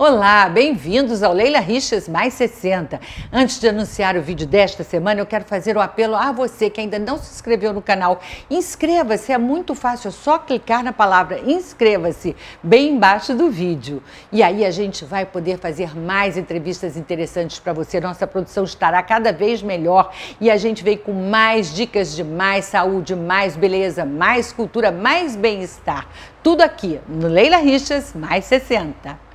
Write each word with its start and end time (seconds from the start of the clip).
Olá, 0.00 0.48
bem-vindos 0.48 1.24
ao 1.24 1.32
Leila 1.32 1.58
Riches 1.58 2.08
Mais 2.08 2.32
60. 2.34 3.00
Antes 3.32 3.58
de 3.58 3.68
anunciar 3.68 4.16
o 4.16 4.22
vídeo 4.22 4.46
desta 4.46 4.84
semana, 4.84 5.20
eu 5.20 5.26
quero 5.26 5.44
fazer 5.44 5.76
um 5.76 5.80
apelo 5.80 6.14
a 6.14 6.30
você 6.30 6.70
que 6.70 6.80
ainda 6.80 7.00
não 7.00 7.18
se 7.18 7.34
inscreveu 7.34 7.72
no 7.72 7.82
canal. 7.82 8.20
Inscreva-se, 8.48 9.32
é 9.32 9.38
muito 9.38 9.74
fácil, 9.74 10.06
é 10.06 10.10
só 10.12 10.38
clicar 10.38 10.84
na 10.84 10.92
palavra 10.92 11.40
inscreva-se 11.40 12.36
bem 12.62 12.90
embaixo 12.90 13.34
do 13.34 13.50
vídeo. 13.50 14.00
E 14.30 14.40
aí 14.40 14.64
a 14.64 14.70
gente 14.70 15.04
vai 15.04 15.26
poder 15.26 15.58
fazer 15.58 15.98
mais 15.98 16.36
entrevistas 16.36 16.96
interessantes 16.96 17.58
para 17.58 17.72
você. 17.72 18.00
Nossa 18.00 18.24
produção 18.24 18.62
estará 18.62 19.02
cada 19.02 19.32
vez 19.32 19.62
melhor 19.62 20.12
e 20.40 20.48
a 20.48 20.56
gente 20.56 20.84
veio 20.84 20.98
com 20.98 21.12
mais 21.12 21.74
dicas 21.74 22.14
de 22.14 22.22
mais 22.22 22.66
saúde, 22.66 23.16
mais 23.16 23.56
beleza, 23.56 24.04
mais 24.04 24.52
cultura, 24.52 24.92
mais 24.92 25.34
bem-estar. 25.34 26.06
Tudo 26.40 26.60
aqui 26.60 27.00
no 27.08 27.26
Leila 27.26 27.56
Riches 27.56 28.14
Mais 28.14 28.44
60. 28.44 29.27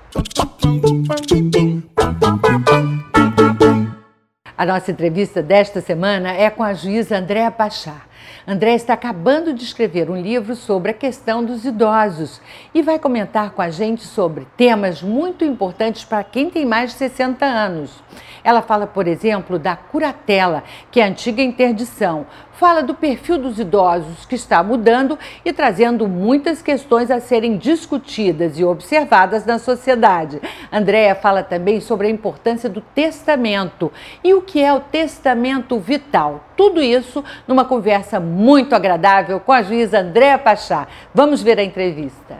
A 4.55 4.65
nossa 4.65 4.91
entrevista 4.91 5.41
desta 5.41 5.81
semana 5.81 6.31
é 6.31 6.49
com 6.49 6.61
a 6.61 6.73
juíza 6.73 7.17
Andréa 7.17 7.49
Pachá. 7.49 8.03
André 8.47 8.75
está 8.75 8.93
acabando 8.93 9.53
de 9.53 9.63
escrever 9.63 10.09
um 10.09 10.19
livro 10.19 10.55
sobre 10.55 10.91
a 10.91 10.93
questão 10.93 11.43
dos 11.43 11.65
idosos 11.65 12.41
e 12.73 12.81
vai 12.81 12.99
comentar 12.99 13.51
com 13.51 13.61
a 13.61 13.69
gente 13.69 14.03
sobre 14.03 14.47
temas 14.57 15.01
muito 15.01 15.45
importantes 15.45 16.03
para 16.03 16.23
quem 16.23 16.49
tem 16.49 16.65
mais 16.65 16.91
de 16.91 16.97
60 16.97 17.45
anos. 17.45 18.03
Ela 18.43 18.61
fala, 18.61 18.85
por 18.85 19.07
exemplo, 19.07 19.57
da 19.57 19.75
curatela, 19.75 20.63
que 20.91 20.99
é 20.99 21.03
a 21.03 21.07
antiga 21.07 21.41
interdição. 21.41 22.25
Fala 22.51 22.83
do 22.83 22.93
perfil 22.93 23.37
dos 23.37 23.57
idosos, 23.57 24.25
que 24.25 24.35
está 24.35 24.61
mudando 24.61 25.17
e 25.43 25.51
trazendo 25.51 26.07
muitas 26.07 26.61
questões 26.61 27.09
a 27.09 27.19
serem 27.19 27.57
discutidas 27.57 28.59
e 28.59 28.63
observadas 28.63 29.45
na 29.45 29.57
sociedade. 29.57 30.41
Andréia 30.71 31.15
fala 31.15 31.41
também 31.41 31.79
sobre 31.79 32.07
a 32.07 32.09
importância 32.11 32.69
do 32.69 32.79
testamento 32.79 33.91
e 34.23 34.33
o 34.33 34.41
que 34.41 34.61
é 34.61 34.73
o 34.73 34.81
testamento 34.81 35.79
vital. 35.79 36.43
Tudo 36.55 36.81
isso 36.81 37.23
numa 37.47 37.65
conversa 37.65 38.12
muito 38.19 38.75
agradável 38.75 39.39
com 39.39 39.51
a 39.51 39.61
juíza 39.61 39.99
Andréa 39.99 40.37
Pachá. 40.37 40.87
Vamos 41.13 41.41
ver 41.41 41.59
a 41.59 41.63
entrevista. 41.63 42.37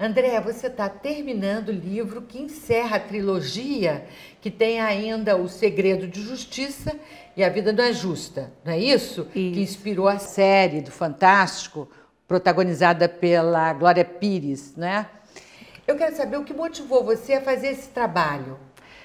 Andréa, 0.00 0.40
você 0.40 0.68
está 0.68 0.88
terminando 0.88 1.70
o 1.70 1.72
livro 1.72 2.22
que 2.22 2.40
encerra 2.40 2.98
a 2.98 3.00
trilogia 3.00 4.04
que 4.40 4.48
tem 4.48 4.80
ainda 4.80 5.36
O 5.36 5.48
Segredo 5.48 6.06
de 6.06 6.22
Justiça 6.22 6.96
e 7.36 7.42
A 7.42 7.48
Vida 7.48 7.72
Não 7.72 7.82
é 7.82 7.92
Justa, 7.92 8.52
não 8.64 8.72
é 8.72 8.78
isso? 8.78 9.22
isso. 9.22 9.24
Que 9.24 9.60
inspirou 9.60 10.06
a 10.06 10.18
série 10.18 10.80
do 10.80 10.92
Fantástico, 10.92 11.88
protagonizada 12.28 13.08
pela 13.08 13.72
Glória 13.72 14.04
Pires, 14.04 14.76
né? 14.76 15.06
Eu 15.84 15.96
quero 15.96 16.14
saber 16.14 16.36
o 16.36 16.44
que 16.44 16.54
motivou 16.54 17.02
você 17.02 17.34
a 17.34 17.40
fazer 17.40 17.68
esse 17.68 17.88
trabalho 17.88 18.56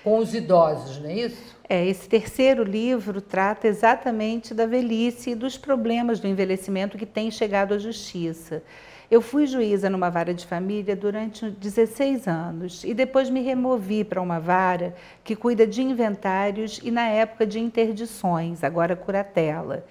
com 0.04 0.18
os 0.18 0.34
idosos, 0.34 1.00
não 1.00 1.10
é 1.10 1.14
isso? 1.14 1.54
É, 1.68 1.86
esse 1.88 2.10
terceiro 2.10 2.64
livro 2.64 3.22
trata 3.22 3.68
exatamente 3.68 4.54
da 4.54 4.66
velhice 4.66 5.32
e 5.32 5.36
dos 5.36 5.58
problemas 5.58 6.20
do 6.20 6.28
envelhecimento 6.28 6.98
que 6.98 7.06
tem 7.06 7.32
chegado 7.32 7.74
à 7.74 7.78
justiça. 7.78 8.62
Eu 9.10 9.22
fui 9.22 9.46
juíza 9.46 9.90
numa 9.90 10.10
vara 10.10 10.34
de 10.34 10.46
família 10.46 10.96
durante 10.96 11.50
16 11.50 12.28
anos 12.28 12.84
e 12.84 12.94
depois 12.94 13.30
me 13.30 13.42
removi 13.42 14.04
para 14.04 14.22
uma 14.22 14.40
vara 14.40 14.96
que 15.24 15.36
cuida 15.36 15.66
de 15.68 15.82
inventários 15.82 16.80
e 16.84 16.90
na 16.92 17.08
época 17.08 17.46
de 17.46 17.60
interdições, 17.60 18.64
agora 18.64 18.96
curatela. 18.96 19.86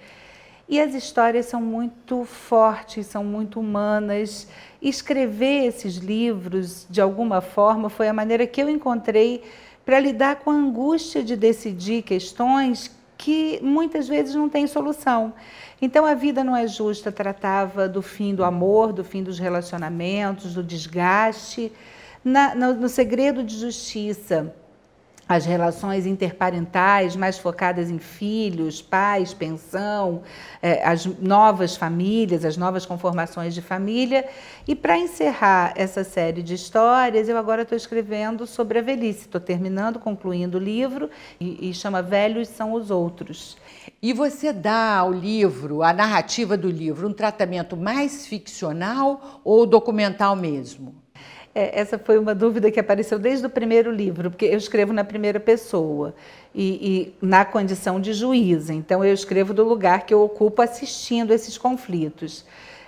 E 0.67 0.79
as 0.79 0.93
histórias 0.93 1.45
são 1.45 1.61
muito 1.61 2.23
fortes, 2.25 3.07
são 3.07 3.23
muito 3.23 3.59
humanas. 3.59 4.47
Escrever 4.81 5.65
esses 5.67 5.95
livros, 5.95 6.87
de 6.89 7.01
alguma 7.01 7.41
forma, 7.41 7.89
foi 7.89 8.07
a 8.07 8.13
maneira 8.13 8.47
que 8.47 8.61
eu 8.61 8.69
encontrei 8.69 9.43
para 9.85 9.99
lidar 9.99 10.37
com 10.37 10.51
a 10.51 10.53
angústia 10.53 11.23
de 11.23 11.35
decidir 11.35 12.03
questões 12.03 12.91
que 13.17 13.59
muitas 13.61 14.07
vezes 14.07 14.35
não 14.35 14.49
têm 14.49 14.67
solução. 14.67 15.33
Então, 15.81 16.05
a 16.05 16.13
vida 16.13 16.43
não 16.43 16.55
é 16.55 16.67
justa 16.67 17.11
tratava 17.11 17.87
do 17.87 18.01
fim 18.01 18.33
do 18.33 18.43
amor, 18.43 18.91
do 18.91 19.03
fim 19.03 19.23
dos 19.23 19.39
relacionamentos, 19.39 20.53
do 20.53 20.63
desgaste. 20.63 21.71
Na, 22.23 22.55
no, 22.55 22.73
no 22.73 22.89
segredo 22.89 23.43
de 23.43 23.57
justiça, 23.57 24.53
as 25.27 25.45
relações 25.45 26.05
interparentais 26.05 27.15
mais 27.15 27.37
focadas 27.37 27.89
em 27.89 27.97
filhos, 27.97 28.81
pais, 28.81 29.33
pensão, 29.33 30.21
é, 30.61 30.85
as 30.85 31.05
novas 31.05 31.75
famílias, 31.75 32.43
as 32.43 32.57
novas 32.57 32.85
conformações 32.85 33.53
de 33.53 33.61
família. 33.61 34.27
E 34.67 34.75
para 34.75 34.97
encerrar 34.97 35.73
essa 35.75 36.03
série 36.03 36.43
de 36.43 36.53
histórias, 36.53 37.29
eu 37.29 37.37
agora 37.37 37.61
estou 37.61 37.77
escrevendo 37.77 38.45
sobre 38.45 38.79
a 38.79 38.81
velhice. 38.81 39.21
Estou 39.21 39.39
terminando, 39.39 39.97
concluindo 39.97 40.57
o 40.57 40.61
livro 40.61 41.09
e, 41.39 41.69
e 41.69 41.73
chama 41.73 42.01
Velhos 42.01 42.49
são 42.49 42.73
os 42.73 42.91
Outros. 42.91 43.57
E 44.01 44.11
você 44.11 44.51
dá 44.51 44.97
ao 44.97 45.11
livro, 45.11 45.81
à 45.81 45.93
narrativa 45.93 46.57
do 46.57 46.69
livro, 46.69 47.07
um 47.07 47.13
tratamento 47.13 47.77
mais 47.77 48.27
ficcional 48.27 49.41
ou 49.43 49.65
documental 49.65 50.35
mesmo? 50.35 51.02
É, 51.55 51.79
essa 51.79 51.99
foi 51.99 52.17
uma 52.17 52.33
dúvida 52.33 52.71
que 52.71 52.79
apareceu 52.79 53.19
desde 53.19 53.45
o 53.45 53.49
primeiro 53.49 53.91
livro, 53.91 54.31
porque 54.31 54.45
eu 54.45 54.57
escrevo 54.57 54.91
na 54.91 55.03
primeira 55.03 55.39
pessoa 55.39 56.15
e, 56.53 57.13
e, 57.21 57.25
na 57.25 57.45
condição 57.45 57.99
de 57.99 58.11
juíza. 58.11 58.73
Então, 58.73 59.05
eu 59.05 59.13
escrevo 59.13 59.53
do 59.53 59.63
lugar 59.63 60.05
que 60.05 60.13
eu 60.13 60.21
ocupo 60.21 60.61
assistindo 60.61 61.31
esses 61.31 61.57
conflitos. 61.57 62.43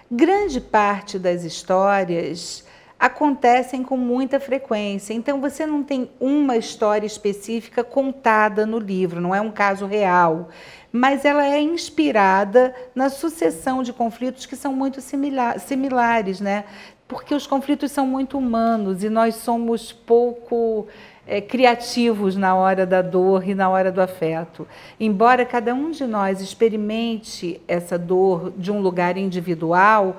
Grande 0.10 0.60
parte 0.60 1.20
das 1.20 1.44
histórias 1.44 2.66
acontecem 3.00 3.84
com 3.84 3.98
muita 3.98 4.40
frequência. 4.40 5.14
Então, 5.14 5.40
você 5.40 5.66
não 5.66 5.84
tem 5.84 6.10
uma 6.20 6.58
história 6.58 7.06
específica 7.06 7.84
contada 7.84 8.66
no 8.66 8.80
livro, 8.80 9.22
não 9.22 9.36
é 9.36 9.42
um 9.42 9.52
caso 9.52 9.86
real, 9.86 10.50
mas 10.92 11.26
ela 11.26 11.46
é 11.46 11.60
inspirada 11.60 12.74
na 12.96 13.10
sucessão 13.10 13.84
de 13.84 13.92
conflitos 13.92 14.46
que 14.46 14.56
são 14.56 14.74
muito 14.74 15.02
similar, 15.02 15.60
similares, 15.60 16.40
né? 16.40 16.64
Porque 17.08 17.36
os 17.36 17.46
conflitos 17.46 17.92
são 17.92 18.06
muito 18.06 18.38
humanos 18.38 19.04
e 19.04 19.10
nós 19.10 19.36
somos 19.36 19.92
pouco 19.92 20.88
é, 21.28 21.40
criativos 21.40 22.36
na 22.36 22.56
hora 22.56 22.86
da 22.86 23.02
dor 23.02 23.48
e 23.48 23.54
na 23.54 23.70
hora 23.70 23.92
do 23.92 24.02
afeto. 24.02 24.68
Embora 25.00 25.46
cada 25.46 25.74
um 25.74 25.92
de 25.92 26.06
nós 26.06 26.42
experimente 26.42 27.62
essa 27.68 27.98
dor 27.98 28.54
de 28.58 28.72
um 28.72 28.82
lugar 28.82 29.18
individual, 29.18 30.18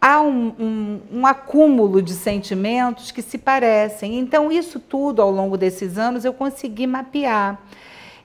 há 0.00 0.20
um, 0.20 0.52
um, 0.58 1.00
um, 1.12 1.26
acúmulo 1.26 2.02
de 2.02 2.12
sentimentos 2.12 3.10
que 3.10 3.22
se 3.22 3.38
parecem. 3.38 4.18
Então, 4.18 4.50
isso 4.52 4.78
tudo 4.78 5.22
ao 5.22 5.30
longo 5.30 5.56
desses 5.56 5.98
anos 5.98 6.24
eu 6.24 6.32
consegui 6.32 6.86
mapear. 6.86 7.60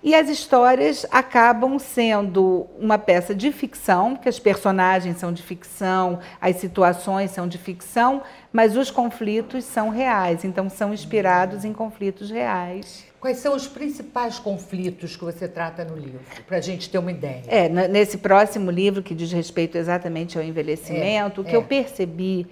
E 0.03 0.15
as 0.15 0.29
histórias 0.29 1.05
acabam 1.11 1.77
sendo 1.77 2.65
uma 2.79 2.97
peça 2.97 3.35
de 3.35 3.51
ficção, 3.51 4.15
que 4.15 4.27
as 4.27 4.39
personagens 4.39 5.17
são 5.17 5.31
de 5.31 5.43
ficção, 5.43 6.19
as 6.39 6.55
situações 6.55 7.29
são 7.29 7.47
de 7.47 7.59
ficção, 7.59 8.23
mas 8.51 8.75
os 8.75 8.89
conflitos 8.89 9.63
são 9.63 9.89
reais, 9.89 10.43
então 10.43 10.67
são 10.71 10.91
inspirados 10.91 11.63
em 11.63 11.71
conflitos 11.71 12.31
reais. 12.31 13.05
Quais 13.19 13.37
são 13.37 13.55
os 13.55 13.67
principais 13.67 14.39
conflitos 14.39 15.15
que 15.15 15.23
você 15.23 15.47
trata 15.47 15.85
no 15.85 15.95
livro, 15.95 16.21
para 16.47 16.57
a 16.57 16.61
gente 16.61 16.89
ter 16.89 16.97
uma 16.97 17.11
ideia? 17.11 17.43
É, 17.45 17.69
nesse 17.69 18.17
próximo 18.17 18.71
livro, 18.71 19.03
que 19.03 19.13
diz 19.13 19.31
respeito 19.31 19.77
exatamente 19.77 20.35
ao 20.35 20.43
envelhecimento, 20.43 21.41
é, 21.41 21.43
o 21.43 21.45
que 21.45 21.51
é. 21.51 21.57
eu 21.57 21.63
percebi 21.63 22.47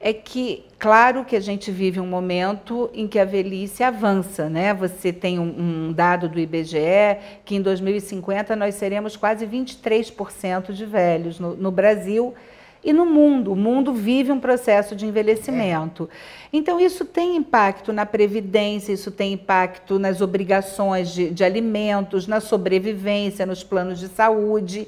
é 0.00 0.12
que, 0.12 0.64
claro 0.78 1.24
que 1.24 1.36
a 1.36 1.40
gente 1.40 1.70
vive 1.70 1.98
um 2.00 2.06
momento 2.06 2.90
em 2.92 3.08
que 3.08 3.18
a 3.18 3.24
velhice 3.24 3.82
avança, 3.82 4.48
né? 4.48 4.74
Você 4.74 5.12
tem 5.12 5.38
um, 5.38 5.88
um 5.88 5.92
dado 5.92 6.28
do 6.28 6.38
IBGE 6.38 7.18
que 7.44 7.54
em 7.54 7.62
2050 7.62 8.54
nós 8.54 8.74
seremos 8.74 9.16
quase 9.16 9.46
23% 9.46 10.72
de 10.72 10.84
velhos 10.84 11.40
no, 11.40 11.54
no, 11.56 11.70
Brasil 11.70 12.34
e 12.82 12.92
no 12.92 13.06
mundo. 13.06 13.52
O 13.52 13.56
mundo 13.56 13.94
vive 13.94 14.30
um 14.30 14.40
processo 14.40 14.94
de 14.94 15.06
envelhecimento. 15.06 16.08
Então, 16.52 16.78
isso 16.78 17.04
tem 17.04 17.36
impacto 17.36 17.92
na 17.92 18.04
previdência, 18.04 18.92
isso 18.92 19.10
tem 19.10 19.32
impacto 19.32 19.98
nas 19.98 20.20
obrigações 20.20 21.10
de, 21.10 21.30
de 21.30 21.42
alimentos, 21.42 22.26
na 22.26 22.40
sobrevivência, 22.40 23.46
nos 23.46 23.64
planos 23.64 23.98
de 23.98 24.08
saúde 24.08 24.86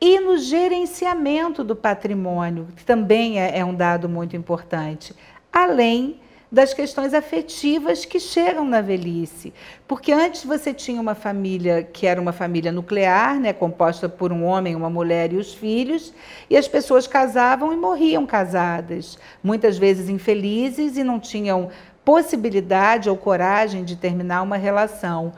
e 0.00 0.18
no 0.18 0.38
gerenciamento 0.38 1.62
do 1.62 1.76
patrimônio, 1.76 2.68
que 2.74 2.84
também 2.84 3.40
é, 3.40 3.58
é 3.58 3.64
um 3.64 3.74
dado 3.74 4.08
muito 4.08 4.34
importante, 4.34 5.14
além 5.52 6.18
das 6.50 6.74
questões 6.74 7.14
afetivas 7.14 8.04
que 8.04 8.18
chegam 8.18 8.64
na 8.64 8.80
velhice. 8.80 9.52
Porque 9.86 10.10
antes 10.10 10.44
você 10.44 10.74
tinha 10.74 11.00
uma 11.00 11.14
família 11.14 11.82
que 11.82 12.06
era 12.06 12.20
uma 12.20 12.32
família 12.32 12.72
nuclear, 12.72 13.38
né, 13.38 13.52
composta 13.52 14.08
por 14.08 14.32
um 14.32 14.44
homem, 14.44 14.74
uma 14.74 14.90
mulher 14.90 15.32
e 15.32 15.36
os 15.36 15.54
filhos, 15.54 16.12
e 16.48 16.56
as 16.56 16.66
pessoas 16.66 17.06
casavam 17.06 17.72
e 17.72 17.76
morriam 17.76 18.26
casadas, 18.26 19.18
muitas 19.44 19.78
vezes 19.78 20.08
infelizes 20.08 20.96
e 20.96 21.04
não 21.04 21.20
tinham 21.20 21.68
possibilidade 22.04 23.08
ou 23.08 23.16
coragem 23.16 23.84
de 23.84 23.94
terminar 23.94 24.42
uma 24.42 24.56
relação. 24.56 25.32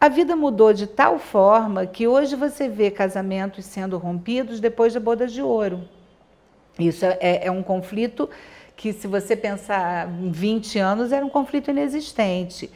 A 0.00 0.08
vida 0.08 0.36
mudou 0.36 0.72
de 0.72 0.86
tal 0.86 1.18
forma 1.18 1.84
que 1.84 2.06
hoje 2.06 2.36
você 2.36 2.68
vê 2.68 2.88
casamentos 2.88 3.64
sendo 3.64 3.98
rompidos 3.98 4.60
depois 4.60 4.94
da 4.94 5.00
boda 5.00 5.26
de 5.26 5.42
ouro. 5.42 5.88
Isso 6.78 7.04
é, 7.04 7.18
é, 7.20 7.46
é 7.46 7.50
um 7.50 7.64
conflito 7.64 8.30
que 8.76 8.92
se 8.92 9.08
você 9.08 9.34
pensar 9.34 10.08
em 10.08 10.30
20 10.30 10.78
anos 10.78 11.10
era 11.10 11.26
um 11.26 11.28
conflito 11.28 11.72
inexistente. 11.72 12.70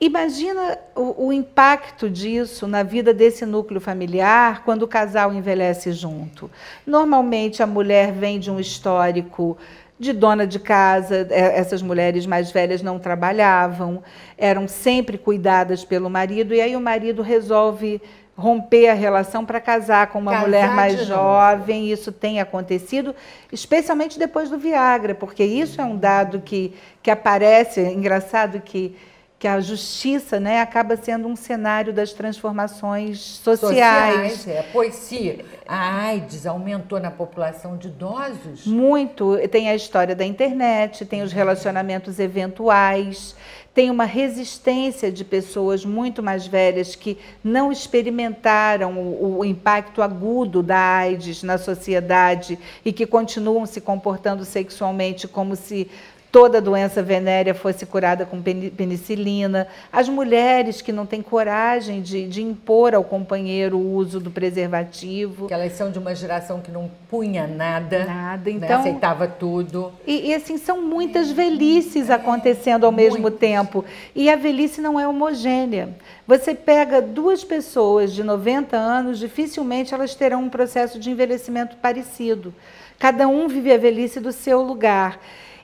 Imagina 0.00 0.76
o, 0.96 1.26
o, 1.26 1.32
impacto 1.32 2.10
disso 2.10 2.66
na 2.66 2.82
vida 2.82 3.14
desse 3.14 3.46
núcleo 3.46 3.80
familiar 3.80 4.64
quando 4.64 4.82
o 4.82 4.88
casal 4.88 5.32
envelhece 5.32 5.92
junto. 5.92 6.50
Normalmente 6.84 7.62
a 7.62 7.66
mulher 7.66 8.10
vem 8.10 8.40
de 8.40 8.50
um 8.50 8.58
histórico 8.58 9.56
de 10.00 10.14
dona 10.14 10.46
de 10.46 10.58
casa, 10.58 11.28
é, 11.30 11.58
essas 11.58 11.82
mulheres 11.82 12.24
mais 12.24 12.50
velhas 12.50 12.80
não 12.80 12.98
trabalhavam, 12.98 14.02
eram 14.38 14.66
sempre 14.66 15.18
cuidadas 15.18 15.84
pelo 15.84 16.08
marido, 16.08 16.54
e 16.54 16.60
aí 16.62 16.74
o 16.74 16.80
marido 16.80 17.20
resolve 17.20 18.00
romper 18.34 18.88
a 18.88 18.94
relação 18.94 19.44
para 19.44 19.60
casar 19.60 20.06
com 20.06 20.18
uma 20.18 20.30
casar 20.32 20.46
mulher 20.46 20.70
mais 20.70 21.06
jovem. 21.06 21.82
Novo. 21.82 21.92
Isso 21.92 22.10
tem 22.10 22.40
acontecido, 22.40 23.14
especialmente 23.52 24.18
depois 24.18 24.48
do 24.48 24.56
Viagra, 24.56 25.14
porque 25.14 25.44
isso 25.44 25.82
é 25.82 25.84
um 25.84 25.98
dado 25.98 26.40
que, 26.40 26.72
que 27.02 27.10
aparece, 27.10 27.80
é 27.80 27.92
engraçado 27.92 28.58
que 28.62 28.96
que 29.40 29.48
a 29.48 29.58
justiça 29.58 30.38
né, 30.38 30.60
acaba 30.60 30.98
sendo 30.98 31.26
um 31.26 31.34
cenário 31.34 31.94
das 31.94 32.12
transformações 32.12 33.18
sociais. 33.42 34.32
sociais 34.32 34.48
é. 34.48 34.68
Pois 34.70 34.94
se 34.96 35.42
a 35.66 36.08
AIDS 36.08 36.44
aumentou 36.44 37.00
na 37.00 37.10
população 37.10 37.78
de 37.78 37.88
idosos. 37.88 38.66
Muito. 38.66 39.38
Tem 39.50 39.70
a 39.70 39.74
história 39.74 40.14
da 40.14 40.26
internet, 40.26 41.06
tem 41.06 41.22
os 41.22 41.32
relacionamentos 41.32 42.18
eventuais, 42.18 43.34
tem 43.72 43.90
uma 43.90 44.04
resistência 44.04 45.10
de 45.10 45.24
pessoas 45.24 45.86
muito 45.86 46.22
mais 46.22 46.46
velhas 46.46 46.94
que 46.94 47.16
não 47.42 47.72
experimentaram 47.72 48.98
o, 48.98 49.38
o 49.38 49.44
impacto 49.44 50.02
agudo 50.02 50.62
da 50.62 50.98
AIDS 50.98 51.42
na 51.42 51.56
sociedade 51.56 52.58
e 52.84 52.92
que 52.92 53.06
continuam 53.06 53.64
se 53.64 53.80
comportando 53.80 54.44
sexualmente 54.44 55.26
como 55.26 55.56
se 55.56 55.90
toda 56.32 56.60
doença 56.60 57.02
venérea 57.02 57.54
fosse 57.54 57.84
curada 57.84 58.24
com 58.24 58.40
penicilina, 58.40 59.66
as 59.92 60.08
mulheres 60.08 60.80
que 60.80 60.92
não 60.92 61.04
têm 61.04 61.22
coragem 61.22 62.00
de, 62.00 62.26
de, 62.28 62.42
impor 62.42 62.94
ao 62.94 63.02
companheiro 63.02 63.76
o 63.76 63.94
uso 63.94 64.20
do 64.20 64.30
preservativo. 64.30 65.48
Que 65.48 65.54
elas 65.54 65.72
são 65.72 65.90
de 65.90 65.98
uma 65.98 66.14
geração 66.14 66.60
que 66.60 66.70
não 66.70 66.90
punha 67.08 67.46
nada, 67.46 68.04
nada 68.04 68.50
né? 68.50 68.56
então, 68.56 68.68
né? 68.68 68.74
aceitava 68.76 69.26
tudo. 69.26 69.92
E, 70.06 70.28
e, 70.28 70.34
assim, 70.34 70.56
são 70.56 70.80
muitas 70.80 71.30
velhices 71.30 72.10
acontecendo 72.10 72.84
ao 72.84 72.92
mesmo 72.92 73.22
Muitos. 73.22 73.40
tempo. 73.40 73.84
E 74.14 74.30
a 74.30 74.36
velhice 74.36 74.80
não 74.80 74.98
é 74.98 75.06
homogênea. 75.06 75.90
Você 76.26 76.54
pega 76.54 77.02
duas 77.02 77.42
pessoas 77.42 78.12
de 78.12 78.22
90 78.22 78.76
anos, 78.76 79.18
dificilmente 79.18 79.92
elas 79.92 80.14
terão 80.14 80.44
um 80.44 80.48
processo 80.48 80.98
de 80.98 81.10
envelhecimento 81.10 81.76
parecido. 81.76 82.54
Cada 82.98 83.26
um 83.26 83.48
vive 83.48 83.72
a 83.72 83.78
velhice 83.78 84.20
do 84.20 84.30
seu 84.30 84.60
lugar. 84.60 85.18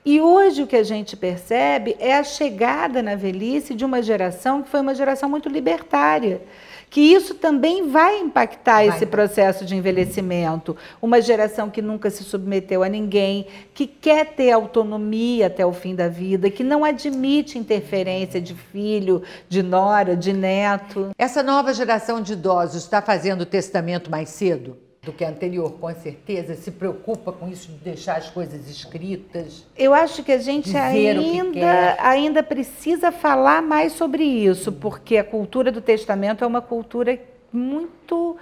E 0.07 0.21
hoje 0.21 0.63
o 0.63 0.67
que 0.69 0.77
a 0.77 0.85
gente 0.85 1.17
percebe 1.17 1.97
é 1.99 2.17
a 2.17 2.23
chegada 2.23 3.03
na 3.03 3.17
velhice 3.17 3.75
de 3.75 3.85
uma 3.85 4.01
geração 4.01 4.63
que 4.63 4.71
foi 4.71 4.81
uma 4.81 4.95
geração 4.95 5.29
muito 5.29 5.49
libertária 5.49 6.41
que 6.89 7.01
isso 7.01 7.35
também 7.35 7.89
vai 7.89 8.21
impactar 8.21 8.77
vai. 8.77 8.89
esse 8.89 9.07
processo 9.07 9.65
de 9.65 9.75
envelhecimento. 9.75 10.77
Uma 11.01 11.21
geração 11.21 11.69
que 11.69 11.83
nunca 11.83 12.11
se 12.11 12.25
submeteu 12.25 12.83
a 12.83 12.89
ninguém, 12.89 13.47
que 13.75 13.87
quer 13.87 14.27
ter 14.35 14.51
autonomia 14.51 15.49
até 15.49 15.67
o 15.67 15.73
fim 15.73 15.95
da 15.95 16.09
vida, 16.09 16.51
que 16.51 16.65
não 16.65 16.85
admite 16.85 17.59
interferência 17.59 18.41
de 18.41 18.55
filho, 18.55 19.23
de 19.49 19.63
nora, 19.63 20.17
de 20.17 20.33
neto. 20.33 21.11
Essa 21.19 21.43
nova 21.43 21.75
geração 21.75 22.21
de 22.21 22.33
idosos 22.33 22.85
está 22.85 23.03
fazendo 23.03 23.43
o 23.43 23.47
testamento 23.47 24.11
mais 24.11 24.29
cedo? 24.29 24.86
Do 25.07 25.13
que 25.13 25.25
a 25.25 25.29
anterior, 25.29 25.71
com 25.81 25.95
certeza, 25.95 26.57
se 26.57 26.73
preocupa 26.73 27.33
com 27.33 27.49
isso 27.49 27.69
de 27.69 27.79
deixar 27.79 28.17
as 28.17 28.29
coisas 28.29 28.69
escritas. 28.69 29.65
Eu 29.79 29.95
acho 29.95 30.25
que 30.25 30.33
a 30.33 30.39
gente 30.39 30.77
ainda, 30.77 31.97
ainda 32.01 32.43
precisa 32.43 33.13
falar 33.13 33.63
mais 33.63 33.93
sobre 33.93 34.25
isso, 34.25 34.73
porque 34.73 35.17
a 35.17 35.23
cultura 35.23 35.71
do 35.71 35.81
testamento 35.81 36.43
é 36.43 36.47
uma 36.47 36.61
cultura 36.61 37.17
muito 37.53 38.37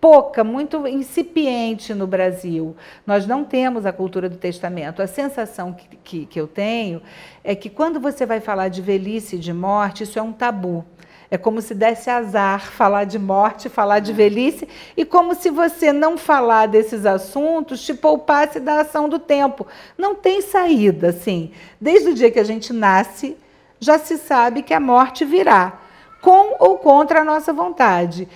pouca, 0.00 0.44
muito 0.44 0.86
incipiente 0.86 1.92
no 1.92 2.06
Brasil. 2.06 2.76
Nós 3.04 3.26
não 3.26 3.42
temos 3.42 3.84
a 3.84 3.92
cultura 3.92 4.28
do 4.28 4.36
testamento. 4.36 5.02
A 5.02 5.08
sensação 5.08 5.72
que, 5.72 5.96
que, 5.96 6.26
que 6.26 6.40
eu 6.40 6.46
tenho 6.46 7.02
é 7.42 7.56
que 7.56 7.68
quando 7.68 7.98
você 7.98 8.24
vai 8.24 8.38
falar 8.38 8.68
de 8.68 8.80
velhice 8.80 9.34
e 9.34 9.38
de 9.40 9.52
morte, 9.52 10.04
isso 10.04 10.16
é 10.16 10.22
um 10.22 10.32
tabu. 10.32 10.84
É 11.30 11.36
como 11.36 11.60
se 11.60 11.74
desse 11.74 12.08
azar 12.08 12.70
falar 12.70 13.04
de 13.04 13.18
morte, 13.18 13.68
falar 13.68 13.98
de 13.98 14.12
velhice, 14.12 14.66
e 14.96 15.04
como 15.04 15.34
se 15.34 15.50
você 15.50 15.92
não 15.92 16.16
falar 16.16 16.66
desses 16.66 17.04
assuntos 17.04 17.84
te 17.84 17.92
poupasse 17.92 18.58
da 18.58 18.80
ação 18.80 19.08
do 19.08 19.18
tempo. 19.18 19.66
Não 19.96 20.14
tem 20.14 20.40
saída, 20.40 21.08
assim. 21.08 21.52
Desde 21.78 22.10
o 22.10 22.14
dia 22.14 22.30
que 22.30 22.40
a 22.40 22.44
gente 22.44 22.72
nasce, 22.72 23.36
já 23.78 23.98
se 23.98 24.16
sabe 24.16 24.62
que 24.62 24.72
a 24.72 24.80
morte 24.80 25.24
virá, 25.24 25.78
com 26.22 26.56
ou 26.58 26.78
contra 26.78 27.20
a 27.20 27.24
nossa 27.24 27.52
vontade. 27.52 28.26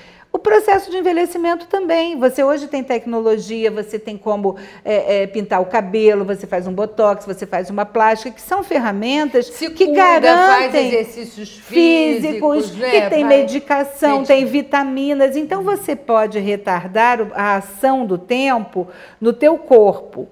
Processo 0.43 0.91
de 0.91 0.99
envelhecimento 0.99 1.67
também. 1.67 2.19
Você 2.19 2.43
hoje 2.43 2.67
tem 2.67 2.83
tecnologia, 2.83 3.71
você 3.71 3.99
tem 3.99 4.19
como 4.19 4.57
é, 4.85 5.23
é, 5.23 5.27
pintar 5.27 5.61
o 5.61 5.67
cabelo, 5.67 6.25
você 6.25 6.47
faz 6.47 6.67
um 6.67 6.73
botox, 6.73 7.25
você 7.25 7.47
faz 7.47 7.71
uma 7.71 7.87
plástica, 7.87 8.31
que 8.33 8.41
são 8.41 8.63
ferramentas 8.63 9.47
Se 9.47 9.71
que 9.71 9.87
cura, 9.87 10.19
garantem 10.19 10.73
faz 10.73 10.75
exercícios 10.75 11.59
físicos, 11.59 12.71
físicos 12.71 12.77
né? 12.77 12.91
que 12.91 13.11
tem 13.11 13.25
medicação, 13.25 14.25
tem 14.25 14.45
vitaminas. 14.45 15.37
Então 15.37 15.63
você 15.63 15.95
pode 15.95 16.39
retardar 16.39 17.31
a 17.35 17.57
ação 17.57 18.05
do 18.05 18.19
tempo 18.19 18.89
no 19.21 19.33
teu 19.33 19.57
corpo. 19.57 20.29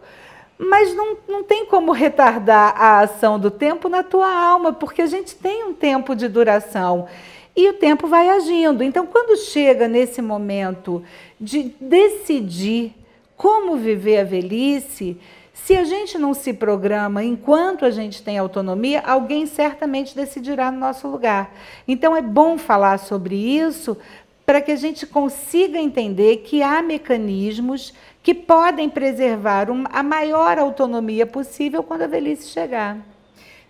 Mas 0.58 0.94
não, 0.94 1.16
não 1.26 1.42
tem 1.42 1.64
como 1.64 1.90
retardar 1.92 2.74
a 2.76 3.00
ação 3.00 3.38
do 3.38 3.50
tempo 3.50 3.88
na 3.88 4.02
tua 4.02 4.30
alma, 4.30 4.74
porque 4.74 5.00
a 5.00 5.06
gente 5.06 5.34
tem 5.34 5.64
um 5.64 5.72
tempo 5.72 6.14
de 6.14 6.28
duração 6.28 7.06
e 7.54 7.68
o 7.68 7.74
tempo 7.74 8.06
vai 8.06 8.28
agindo. 8.28 8.82
Então, 8.82 9.06
quando 9.06 9.38
chega 9.38 9.88
nesse 9.88 10.22
momento 10.22 11.02
de 11.40 11.74
decidir 11.80 12.94
como 13.36 13.76
viver 13.76 14.18
a 14.18 14.24
velhice, 14.24 15.18
se 15.52 15.76
a 15.76 15.84
gente 15.84 16.18
não 16.18 16.34
se 16.34 16.52
programa 16.52 17.22
enquanto 17.22 17.84
a 17.84 17.90
gente 17.90 18.22
tem 18.22 18.38
autonomia, 18.38 19.00
alguém 19.00 19.46
certamente 19.46 20.16
decidirá 20.16 20.70
no 20.70 20.78
nosso 20.78 21.08
lugar. 21.08 21.54
Então, 21.86 22.16
é 22.16 22.22
bom 22.22 22.56
falar 22.56 22.98
sobre 22.98 23.36
isso 23.36 23.96
para 24.44 24.60
que 24.60 24.72
a 24.72 24.76
gente 24.76 25.06
consiga 25.06 25.78
entender 25.78 26.38
que 26.38 26.62
há 26.62 26.82
mecanismos 26.82 27.94
que 28.22 28.34
podem 28.34 28.88
preservar 28.90 29.68
a 29.92 30.02
maior 30.02 30.58
autonomia 30.58 31.24
possível 31.24 31.82
quando 31.82 32.02
a 32.02 32.06
velhice 32.06 32.48
chegar. 32.48 32.98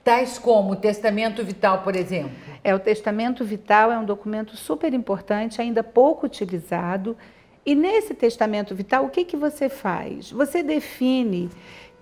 Tais 0.02 0.38
como 0.38 0.72
o 0.72 0.76
testamento 0.76 1.44
vital, 1.44 1.82
por 1.82 1.94
exemplo. 1.94 2.32
É, 2.64 2.74
o 2.74 2.78
testamento 2.78 3.44
vital 3.44 3.92
é 3.92 3.98
um 3.98 4.04
documento 4.04 4.56
super 4.56 4.92
importante, 4.94 5.60
ainda 5.60 5.82
pouco 5.82 6.26
utilizado. 6.26 7.16
E 7.64 7.74
nesse 7.74 8.14
testamento 8.14 8.74
vital, 8.74 9.04
o 9.04 9.10
que, 9.10 9.24
que 9.24 9.36
você 9.36 9.68
faz? 9.68 10.30
Você 10.30 10.62
define 10.62 11.50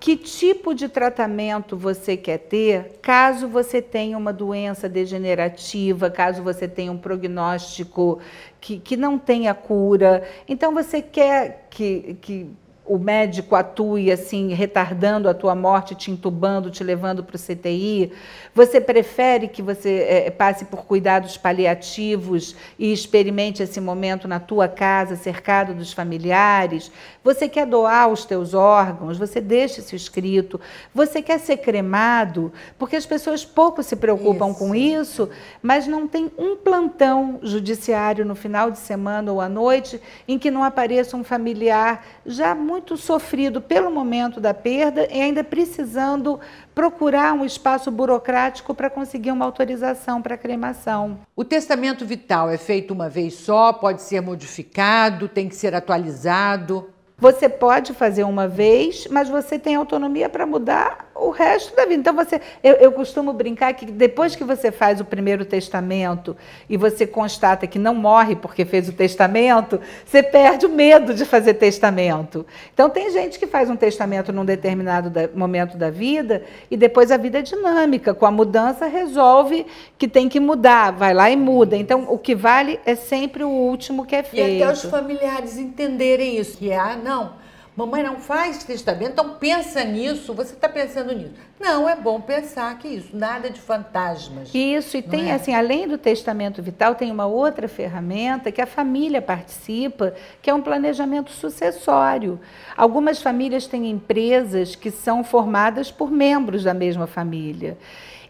que 0.00 0.16
tipo 0.16 0.74
de 0.74 0.88
tratamento 0.88 1.76
você 1.76 2.16
quer 2.16 2.38
ter 2.38 2.98
caso 3.02 3.48
você 3.48 3.82
tenha 3.82 4.16
uma 4.16 4.32
doença 4.32 4.88
degenerativa, 4.88 6.08
caso 6.08 6.42
você 6.42 6.68
tenha 6.68 6.92
um 6.92 6.98
prognóstico 6.98 8.20
que, 8.60 8.78
que 8.78 8.96
não 8.96 9.18
tenha 9.18 9.52
cura. 9.54 10.22
Então, 10.48 10.72
você 10.72 11.02
quer 11.02 11.66
que, 11.68 12.16
que 12.20 12.50
o 12.88 12.98
médico 12.98 13.54
atue 13.54 14.10
assim, 14.10 14.54
retardando 14.54 15.28
a 15.28 15.34
tua 15.34 15.54
morte, 15.54 15.94
te 15.94 16.10
entubando, 16.10 16.70
te 16.70 16.82
levando 16.82 17.22
para 17.22 17.36
o 17.36 17.38
CTI? 17.38 18.12
Você 18.54 18.80
prefere 18.80 19.46
que 19.46 19.60
você 19.60 20.06
é, 20.08 20.30
passe 20.30 20.64
por 20.64 20.86
cuidados 20.86 21.36
paliativos 21.36 22.56
e 22.78 22.92
experimente 22.92 23.62
esse 23.62 23.80
momento 23.80 24.26
na 24.26 24.40
tua 24.40 24.66
casa, 24.68 25.16
cercado 25.16 25.74
dos 25.74 25.92
familiares? 25.92 26.90
Você 27.22 27.48
quer 27.48 27.66
doar 27.66 28.08
os 28.08 28.24
teus 28.24 28.54
órgãos? 28.54 29.18
Você 29.18 29.40
deixa 29.40 29.80
isso 29.80 29.94
escrito. 29.94 30.58
Você 30.94 31.20
quer 31.20 31.38
ser 31.38 31.58
cremado? 31.58 32.52
Porque 32.78 32.96
as 32.96 33.04
pessoas 33.04 33.44
pouco 33.44 33.82
se 33.82 33.96
preocupam 33.96 34.50
isso. 34.50 34.58
com 34.58 34.74
isso, 34.74 35.28
mas 35.62 35.86
não 35.86 36.08
tem 36.08 36.30
um 36.38 36.56
plantão 36.56 37.38
judiciário 37.42 38.24
no 38.24 38.34
final 38.34 38.70
de 38.70 38.78
semana 38.78 39.30
ou 39.30 39.40
à 39.40 39.48
noite 39.48 40.00
em 40.26 40.38
que 40.38 40.50
não 40.50 40.64
apareça 40.64 41.16
um 41.16 41.24
familiar 41.24 42.04
já 42.24 42.54
muito 42.54 42.77
muito 42.78 42.96
sofrido 42.96 43.60
pelo 43.60 43.90
momento 43.90 44.40
da 44.40 44.54
perda 44.54 45.08
e 45.10 45.20
ainda 45.20 45.42
precisando 45.42 46.38
procurar 46.72 47.32
um 47.32 47.44
espaço 47.44 47.90
burocrático 47.90 48.72
para 48.72 48.88
conseguir 48.88 49.32
uma 49.32 49.44
autorização 49.44 50.22
para 50.22 50.38
cremação. 50.38 51.18
O 51.34 51.44
testamento 51.44 52.06
vital 52.06 52.48
é 52.48 52.56
feito 52.56 52.94
uma 52.94 53.08
vez 53.08 53.34
só, 53.34 53.72
pode 53.72 54.02
ser 54.02 54.20
modificado, 54.20 55.26
tem 55.28 55.48
que 55.48 55.56
ser 55.56 55.74
atualizado. 55.74 56.88
Você 57.18 57.48
pode 57.48 57.92
fazer 57.94 58.22
uma 58.22 58.46
vez, 58.46 59.08
mas 59.10 59.28
você 59.28 59.58
tem 59.58 59.74
autonomia 59.74 60.28
para 60.28 60.46
mudar 60.46 61.07
o 61.18 61.30
resto 61.30 61.74
da 61.74 61.84
vida. 61.84 62.00
Então 62.00 62.14
você, 62.14 62.40
eu, 62.62 62.74
eu, 62.74 62.92
costumo 62.92 63.32
brincar 63.32 63.74
que 63.74 63.86
depois 63.86 64.36
que 64.36 64.44
você 64.44 64.70
faz 64.70 65.00
o 65.00 65.04
primeiro 65.04 65.44
testamento 65.44 66.36
e 66.68 66.76
você 66.76 67.06
constata 67.06 67.66
que 67.66 67.78
não 67.78 67.94
morre 67.94 68.36
porque 68.36 68.64
fez 68.64 68.88
o 68.88 68.92
testamento, 68.92 69.80
você 70.04 70.22
perde 70.22 70.66
o 70.66 70.68
medo 70.68 71.12
de 71.12 71.24
fazer 71.24 71.54
testamento. 71.54 72.46
Então 72.72 72.88
tem 72.88 73.10
gente 73.10 73.38
que 73.38 73.46
faz 73.46 73.68
um 73.68 73.76
testamento 73.76 74.32
num 74.32 74.44
determinado 74.44 75.10
da, 75.10 75.28
momento 75.34 75.76
da 75.76 75.90
vida 75.90 76.42
e 76.70 76.76
depois 76.76 77.10
a 77.10 77.16
vida 77.16 77.40
é 77.40 77.42
dinâmica. 77.42 78.14
Com 78.14 78.26
a 78.26 78.30
mudança 78.30 78.86
resolve 78.86 79.66
que 79.96 80.06
tem 80.06 80.28
que 80.28 80.40
mudar, 80.40 80.92
vai 80.92 81.12
lá 81.12 81.30
e 81.30 81.36
muda. 81.36 81.76
Então 81.76 82.06
o 82.08 82.18
que 82.18 82.34
vale 82.34 82.78
é 82.86 82.94
sempre 82.94 83.42
o 83.42 83.50
último 83.50 84.06
que 84.06 84.14
é 84.14 84.22
feito. 84.22 84.58
E 84.58 84.62
até 84.62 84.72
os 84.72 84.84
familiares 84.84 85.58
entenderem 85.58 86.38
isso, 86.38 86.58
que 86.58 86.70
é, 86.70 86.78
ah, 86.78 86.96
não 86.96 87.47
Mamãe 87.78 88.02
não 88.02 88.16
faz 88.16 88.64
testamento, 88.64 89.12
então 89.12 89.34
pensa 89.34 89.84
nisso, 89.84 90.34
você 90.34 90.52
está 90.52 90.68
pensando 90.68 91.14
nisso. 91.14 91.30
Não, 91.60 91.88
é 91.88 91.94
bom 91.94 92.20
pensar 92.20 92.76
que 92.76 92.88
isso, 92.88 93.16
nada 93.16 93.48
de 93.48 93.60
fantasmas. 93.60 94.52
Isso, 94.52 94.96
e 94.96 95.02
tem 95.02 95.30
é? 95.30 95.34
assim, 95.34 95.54
além 95.54 95.86
do 95.86 95.96
testamento 95.96 96.60
vital, 96.60 96.96
tem 96.96 97.08
uma 97.08 97.26
outra 97.26 97.68
ferramenta 97.68 98.50
que 98.50 98.60
a 98.60 98.66
família 98.66 99.22
participa, 99.22 100.12
que 100.42 100.50
é 100.50 100.54
um 100.54 100.60
planejamento 100.60 101.30
sucessório. 101.30 102.40
Algumas 102.76 103.22
famílias 103.22 103.68
têm 103.68 103.88
empresas 103.88 104.74
que 104.74 104.90
são 104.90 105.22
formadas 105.22 105.88
por 105.88 106.10
membros 106.10 106.64
da 106.64 106.74
mesma 106.74 107.06
família. 107.06 107.78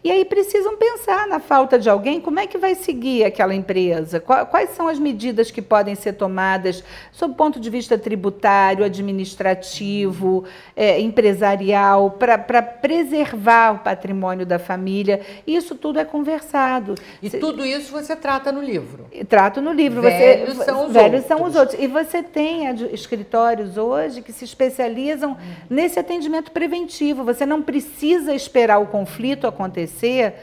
E 0.03 0.11
aí 0.11 0.23
precisam 0.23 0.77
pensar 0.77 1.27
na 1.27 1.39
falta 1.39 1.77
de 1.77 1.89
alguém, 1.89 2.21
como 2.21 2.39
é 2.39 2.47
que 2.47 2.57
vai 2.57 2.73
seguir 2.75 3.25
aquela 3.25 3.53
empresa? 3.53 4.19
Quais 4.19 4.71
são 4.71 4.87
as 4.87 4.97
medidas 4.97 5.51
que 5.51 5.61
podem 5.61 5.95
ser 5.95 6.13
tomadas 6.13 6.83
sob 7.11 7.33
o 7.33 7.35
ponto 7.35 7.59
de 7.59 7.69
vista 7.69 7.97
tributário, 7.97 8.85
administrativo, 8.85 10.45
é, 10.75 10.99
empresarial, 10.99 12.11
para 12.11 12.61
preservar 12.61 13.75
o 13.75 13.79
patrimônio 13.79 14.45
da 14.45 14.57
família? 14.57 15.21
Isso 15.45 15.75
tudo 15.75 15.99
é 15.99 16.05
conversado. 16.05 16.95
E 17.21 17.29
tudo 17.29 17.65
isso 17.65 17.91
você 17.91 18.15
trata 18.15 18.51
no 18.51 18.61
livro? 18.61 19.05
Trato 19.27 19.61
no 19.61 19.73
livro. 19.73 20.01
Velhos 20.01 20.55
você, 20.55 20.65
são 20.65 20.85
os 20.85 20.93
velhos 20.93 21.23
outros. 21.23 21.27
são 21.27 21.47
os 21.47 21.55
outros. 21.55 21.79
E 21.79 21.87
você 21.87 22.23
tem 22.23 22.69
escritórios 22.93 23.77
hoje 23.77 24.21
que 24.21 24.31
se 24.31 24.45
especializam 24.45 25.31
hum. 25.31 25.55
nesse 25.69 25.99
atendimento 25.99 26.51
preventivo. 26.51 27.23
Você 27.25 27.45
não 27.45 27.61
precisa 27.61 28.33
esperar 28.33 28.79
o 28.79 28.87
conflito 28.87 29.45
acontecer 29.45 29.88
acontecer 29.89 30.33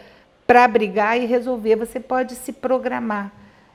para 0.47 0.67
brigar 0.67 1.19
e 1.19 1.25
resolver. 1.25 1.77
Você 1.77 2.01
pode 2.01 2.35
se 2.35 2.53
programar. 2.53 3.33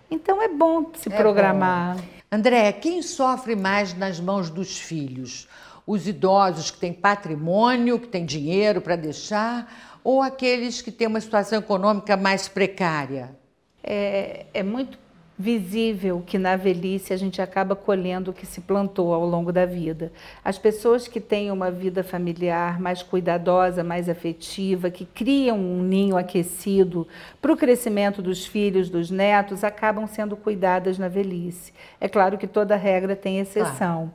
Então 0.10 0.42
é 0.42 0.50
bom 0.50 0.92
se 0.94 1.12
é 1.12 1.16
programar. 1.16 1.96
Bom. 1.96 2.04
André, 2.32 2.72
quem 2.74 3.01
sofre 3.01 3.56
mais 3.56 3.94
nas 3.94 4.20
mãos 4.20 4.50
dos 4.50 4.78
filhos? 4.78 5.48
Os 5.88 6.08
idosos 6.08 6.70
que 6.70 6.78
têm 6.78 6.94
patrimônio, 6.94 8.00
que 8.00 8.08
têm 8.08 8.25
dinheiro 8.25 8.82
para 8.82 8.96
deixar, 8.96 10.00
ou 10.04 10.22
aqueles 10.22 10.82
que 10.82 10.92
têm 10.92 11.08
uma 11.08 11.20
situação 11.20 11.60
econômica 11.60 12.16
mais 12.16 12.48
precária? 12.48 13.36
É, 13.84 14.46
é 14.54 14.63
muito 14.63 14.98
visível 15.41 16.21
que 16.25 16.38
na 16.38 16.55
velhice 16.55 17.12
a 17.12 17.17
gente 17.17 17.41
acaba 17.41 17.75
colhendo 17.75 18.29
o 18.29 18.33
que 18.33 18.45
se 18.45 18.62
plantou 18.62 19.12
ao 19.12 19.25
longo 19.25 19.51
da 19.51 19.65
vida. 19.65 20.12
As 20.45 20.60
pessoas 20.60 21.07
que 21.07 21.19
têm 21.19 21.50
uma 21.50 21.71
vida 21.71 22.03
familiar 22.03 22.79
mais 22.79 23.01
cuidadosa, 23.01 23.83
mais 23.83 24.07
afetiva, 24.07 24.91
que 24.91 25.03
criam 25.03 25.57
um 25.57 25.81
ninho 25.81 26.15
aquecido 26.15 27.07
para 27.41 27.51
o 27.51 27.57
crescimento 27.57 28.21
dos 28.21 28.45
filhos, 28.45 28.88
dos 28.88 29.10
netos, 29.10 29.63
acabam 29.63 30.05
sendo 30.05 30.38
cuidadas 30.38 31.00
na 31.00 31.07
velhice. 31.07 31.74
É 32.00 32.07
claro 32.07 32.38
que 32.38 32.45
toda 32.45 32.75
regra 32.75 33.15
tem 33.15 33.39
exceção. 33.39 34.13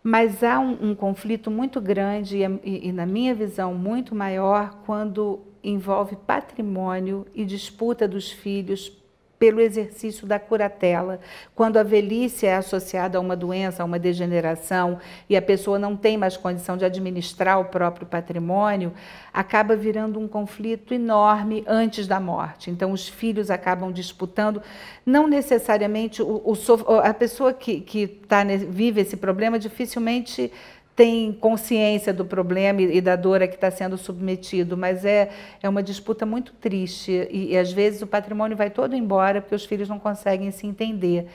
Mas 0.00 0.44
há 0.44 0.60
um, 0.60 0.90
um, 0.90 0.94
conflito 0.94 1.50
muito 1.50 1.80
grande 1.80 2.38
e, 2.38 2.88
e, 2.88 2.92
na 2.92 3.04
minha 3.04 3.34
visão, 3.34 3.74
muito 3.74 4.14
maior 4.14 4.78
quando 4.86 5.40
envolve 5.64 6.14
patrimônio 6.14 7.26
e 7.34 7.44
disputa 7.44 8.06
dos 8.06 8.30
filhos 8.30 8.92
pelo 9.38 9.60
exercício 9.60 10.26
da 10.26 10.38
curatela. 10.38 11.20
Quando 11.54 11.76
a 11.76 11.82
velhice 11.82 12.46
é 12.46 12.56
associada 12.56 13.18
a 13.18 13.20
uma 13.20 13.36
doença, 13.36 13.82
a 13.82 13.86
uma 13.86 13.98
degeneração, 13.98 14.98
e 15.28 15.36
a 15.36 15.42
pessoa 15.42 15.78
não 15.78 15.96
tem 15.96 16.16
mais 16.16 16.36
condição 16.36 16.76
de 16.76 16.84
administrar 16.84 17.60
o 17.60 17.66
próprio 17.66 18.06
patrimônio, 18.06 18.92
acaba 19.32 19.76
virando 19.76 20.18
um 20.18 20.26
conflito 20.26 20.94
enorme 20.94 21.64
antes 21.66 22.06
da 22.06 22.18
morte. 22.18 22.70
Então, 22.70 22.92
os 22.92 23.08
filhos 23.08 23.50
acabam 23.50 23.92
disputando, 23.92 24.62
não 25.04 25.26
necessariamente 25.26 26.22
o, 26.22 26.42
o 26.44 26.56
a 27.02 27.12
pessoa 27.12 27.52
que, 27.52 27.80
que 27.80 28.06
tá, 28.06 28.42
vive 28.68 29.00
esse 29.00 29.16
problema 29.16 29.58
dificilmente 29.58 30.50
tem 30.96 31.30
consciência 31.30 32.10
do 32.10 32.24
problema 32.24 32.80
e, 32.80 33.02
da 33.02 33.14
dor 33.14 33.42
a 33.42 33.46
que 33.46 33.54
está 33.54 33.70
sendo 33.70 33.98
submetido, 33.98 34.78
mas 34.78 35.04
é, 35.04 35.28
é 35.62 35.68
uma 35.68 35.82
disputa 35.82 36.24
muito 36.24 36.54
triste 36.54 37.28
e, 37.30 37.52
e 37.52 37.58
às 37.58 37.70
vezes 37.70 38.00
o 38.00 38.06
patrimônio 38.06 38.56
vai 38.56 38.70
todo 38.70 38.96
embora 38.96 39.42
porque 39.42 39.54
os 39.54 39.66
filhos 39.66 39.90
não 39.90 39.98
conseguem 39.98 40.50
se 40.50 40.66
entender. 40.66 41.28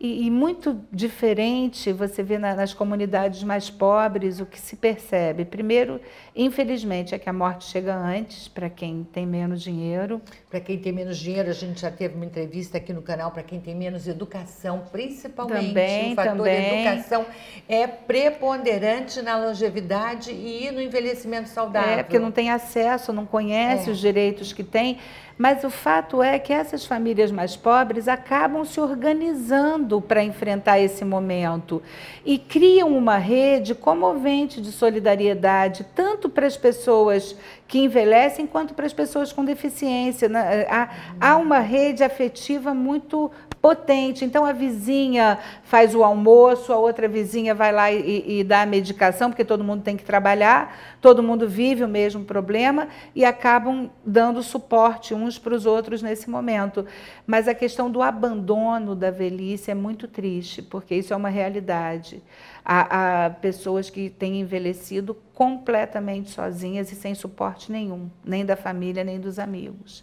E, 0.00 0.26
e, 0.26 0.30
muito 0.30 0.80
diferente 0.92 1.92
você 1.92 2.22
vê 2.22 2.38
na, 2.38 2.54
nas 2.54 2.72
comunidades 2.72 3.42
mais 3.42 3.68
pobres 3.68 4.38
o 4.38 4.46
que 4.46 4.60
se 4.60 4.76
percebe. 4.76 5.44
Primeiro, 5.44 6.00
infelizmente, 6.36 7.16
é 7.16 7.18
que 7.18 7.28
a 7.28 7.32
morte 7.32 7.64
chega 7.64 7.96
antes 7.96 8.46
para 8.46 8.70
quem 8.70 9.02
tem 9.12 9.26
menos 9.26 9.60
dinheiro. 9.60 10.22
Para 10.48 10.60
quem 10.60 10.78
tem 10.78 10.92
menos 10.92 11.18
dinheiro, 11.18 11.50
a 11.50 11.52
gente 11.52 11.80
já 11.80 11.90
teve 11.90 12.14
uma 12.14 12.24
entrevista 12.24 12.78
aqui 12.78 12.92
no 12.92 13.02
canal 13.02 13.32
para 13.32 13.42
quem 13.42 13.60
tem 13.60 13.74
menos 13.74 14.06
educação, 14.06 14.84
principalmente. 14.92 15.66
Também, 15.66 16.12
o 16.12 16.14
fator 16.14 16.36
também. 16.36 16.86
educação 16.86 17.26
é 17.68 17.88
preponderante 17.88 19.20
na 19.20 19.36
longevidade 19.36 20.30
e 20.30 20.70
no 20.70 20.80
envelhecimento 20.80 21.48
saudável. 21.48 21.98
É, 21.98 22.02
porque 22.04 22.20
não 22.20 22.30
tem 22.30 22.50
acesso, 22.50 23.12
não 23.12 23.26
conhece 23.26 23.88
é. 23.88 23.92
os 23.92 23.98
direitos 23.98 24.52
que 24.52 24.62
tem. 24.62 24.98
Mas 25.38 25.62
o 25.62 25.70
fato 25.70 26.20
é 26.20 26.36
que 26.36 26.52
essas 26.52 26.84
famílias 26.84 27.30
mais 27.30 27.54
pobres 27.54 28.08
acabam 28.08 28.64
se 28.64 28.80
organizando 28.80 30.00
para 30.00 30.22
enfrentar 30.22 30.80
esse 30.80 31.04
momento 31.04 31.80
e 32.26 32.36
criam 32.38 32.96
uma 32.96 33.18
rede 33.18 33.72
comovente 33.72 34.60
de 34.60 34.72
solidariedade, 34.72 35.86
tanto 35.94 36.28
para 36.28 36.44
as 36.44 36.56
pessoas 36.56 37.36
que 37.68 37.78
envelhecem 37.78 38.48
quanto 38.48 38.74
para 38.74 38.86
as 38.86 38.92
pessoas 38.92 39.32
com 39.32 39.44
deficiência. 39.44 40.28
Né? 40.28 40.66
Há, 40.68 40.88
há 41.20 41.36
uma 41.36 41.60
rede 41.60 42.02
afetiva 42.02 42.74
muito 42.74 43.30
potente. 43.60 44.24
Então 44.24 44.44
a 44.44 44.52
vizinha 44.52 45.38
faz 45.64 45.94
o 45.94 46.02
almoço, 46.02 46.72
a 46.72 46.78
outra 46.78 47.08
vizinha 47.08 47.54
vai 47.54 47.72
lá 47.72 47.90
e, 47.90 48.40
e, 48.40 48.44
dá 48.44 48.62
a 48.62 48.66
medicação, 48.66 49.30
porque 49.30 49.44
todo 49.44 49.64
mundo 49.64 49.82
tem 49.82 49.96
que 49.96 50.04
trabalhar, 50.04 50.96
todo 51.00 51.22
mundo 51.22 51.48
vive 51.48 51.84
o 51.84 51.88
mesmo 51.88 52.24
problema 52.24 52.88
e 53.14 53.24
acabam 53.24 53.90
dando 54.04 54.42
suporte 54.42 55.14
uns 55.14 55.38
para 55.38 55.54
os 55.54 55.66
outros 55.66 56.02
nesse 56.02 56.30
momento. 56.30 56.86
Mas 57.26 57.48
a 57.48 57.54
questão 57.54 57.90
do 57.90 58.02
abandono 58.02 58.94
da 58.94 59.10
velhice 59.10 59.70
é 59.70 59.74
muito 59.74 60.06
triste, 60.08 60.62
porque 60.62 60.94
isso 60.94 61.12
é 61.12 61.16
uma 61.16 61.28
realidade. 61.28 62.22
Há, 62.64 63.26
há 63.26 63.30
pessoas 63.30 63.88
que 63.88 64.10
têm 64.10 64.40
envelhecido 64.40 65.16
completamente 65.34 66.30
sozinhas 66.30 66.92
e 66.92 66.94
sem 66.94 67.14
suporte 67.14 67.72
nenhum, 67.72 68.10
nem 68.24 68.44
da 68.44 68.56
família, 68.56 69.04
nem 69.04 69.18
dos 69.18 69.38
amigos. 69.38 70.02